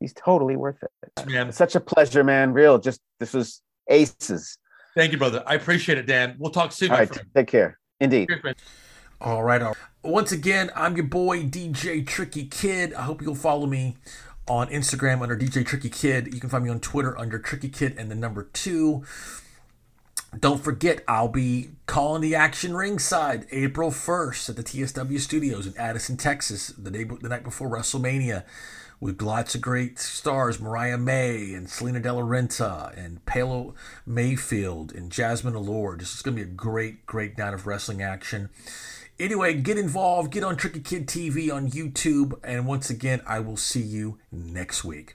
he's 0.00 0.12
totally 0.14 0.56
worth 0.56 0.82
it. 0.82 1.26
Man. 1.26 1.48
It's 1.48 1.58
such 1.58 1.74
a 1.74 1.80
pleasure, 1.80 2.24
man. 2.24 2.52
Real. 2.52 2.78
Just 2.78 3.00
this 3.20 3.32
was 3.32 3.62
aces. 3.88 4.58
Thank 4.94 5.12
you, 5.12 5.18
brother. 5.18 5.42
I 5.46 5.54
appreciate 5.54 5.98
it, 5.98 6.06
Dan. 6.06 6.36
We'll 6.38 6.52
talk 6.52 6.72
soon, 6.72 6.90
All 6.90 6.98
right, 6.98 7.08
friend. 7.08 7.28
take 7.34 7.48
care. 7.48 7.78
Indeed. 8.00 8.28
Cheers. 8.28 8.54
All 9.24 9.42
right, 9.42 9.62
all 9.62 9.68
right. 9.68 9.76
Once 10.02 10.32
again, 10.32 10.70
I'm 10.76 10.96
your 10.96 11.06
boy 11.06 11.44
DJ 11.44 12.06
Tricky 12.06 12.44
Kid. 12.44 12.92
I 12.92 13.04
hope 13.04 13.22
you'll 13.22 13.34
follow 13.34 13.64
me 13.64 13.96
on 14.46 14.68
Instagram 14.68 15.22
under 15.22 15.34
DJ 15.34 15.64
Tricky 15.64 15.88
Kid. 15.88 16.34
You 16.34 16.40
can 16.40 16.50
find 16.50 16.62
me 16.62 16.68
on 16.68 16.78
Twitter 16.78 17.18
under 17.18 17.38
Tricky 17.38 17.70
Kid 17.70 17.94
and 17.96 18.10
the 18.10 18.14
number 18.14 18.42
two. 18.52 19.02
Don't 20.38 20.62
forget, 20.62 21.02
I'll 21.08 21.28
be 21.28 21.70
calling 21.86 22.20
the 22.20 22.34
action 22.34 22.76
ringside 22.76 23.46
April 23.50 23.90
1st 23.90 24.50
at 24.50 24.56
the 24.56 24.62
TSW 24.62 25.18
Studios 25.18 25.66
in 25.66 25.74
Addison, 25.78 26.18
Texas, 26.18 26.68
the 26.76 26.90
day 26.90 27.04
the 27.04 27.30
night 27.30 27.44
before 27.44 27.70
WrestleMania, 27.70 28.44
with 29.00 29.22
lots 29.22 29.54
of 29.54 29.62
great 29.62 29.98
stars: 29.98 30.60
Mariah 30.60 30.98
May 30.98 31.54
and 31.54 31.70
Selena 31.70 32.00
De 32.00 32.12
La 32.12 32.20
Renta 32.20 32.94
and 32.94 33.24
Palo 33.24 33.74
Mayfield 34.04 34.92
and 34.92 35.10
Jasmine 35.10 35.54
Allure. 35.54 35.96
This 35.96 36.14
is 36.14 36.20
going 36.20 36.36
to 36.36 36.44
be 36.44 36.50
a 36.50 36.54
great, 36.54 37.06
great 37.06 37.38
night 37.38 37.54
of 37.54 37.66
wrestling 37.66 38.02
action. 38.02 38.50
Anyway, 39.18 39.54
get 39.54 39.78
involved. 39.78 40.32
Get 40.32 40.44
on 40.44 40.56
Tricky 40.56 40.80
Kid 40.80 41.06
TV 41.06 41.52
on 41.52 41.70
YouTube, 41.70 42.38
and 42.42 42.66
once 42.66 42.90
again, 42.90 43.22
I 43.26 43.40
will 43.40 43.56
see 43.56 43.82
you 43.82 44.18
next 44.32 44.84
week. 44.84 45.14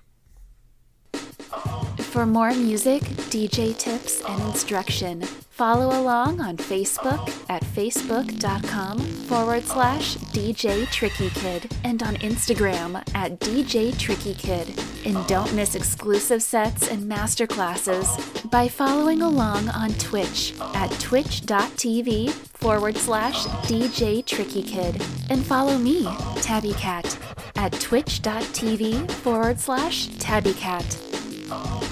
For 2.10 2.26
more 2.26 2.52
music, 2.54 3.04
DJ 3.30 3.78
tips, 3.78 4.24
and 4.28 4.42
instruction, 4.44 5.22
follow 5.22 6.00
along 6.00 6.42
on 6.42 6.58
Facebook 6.58 7.30
at 7.50 7.64
facebook.com 7.64 9.00
forward 9.00 9.64
slash 9.64 10.16
DJ 10.16 10.90
Tricky 10.92 11.30
Kid 11.30 11.72
and 11.84 12.02
on 12.02 12.16
Instagram 12.16 13.04
at 13.14 13.40
DJ 13.40 13.96
Tricky 13.98 14.34
Kid. 14.34 14.82
And 15.06 15.26
don't 15.28 15.54
miss 15.54 15.76
exclusive 15.76 16.42
sets 16.42 16.90
and 16.90 17.04
masterclasses 17.04 18.50
by 18.50 18.68
following 18.68 19.22
along 19.22 19.70
on 19.70 19.92
Twitch 19.94 20.54
at 20.74 20.90
twitch.tv 21.00 22.49
forward 22.60 22.98
slash 22.98 23.46
DJ 23.68 24.26
Tricky 24.26 24.62
Kid. 24.62 25.02
And 25.30 25.46
follow 25.46 25.78
me, 25.78 26.08
Tabby 26.38 26.74
Cat, 26.74 27.18
at 27.56 27.72
twitch.tv 27.74 29.10
forward 29.12 29.60
slash 29.60 30.08
Tabby 30.18 30.54
Cat. 30.54 31.89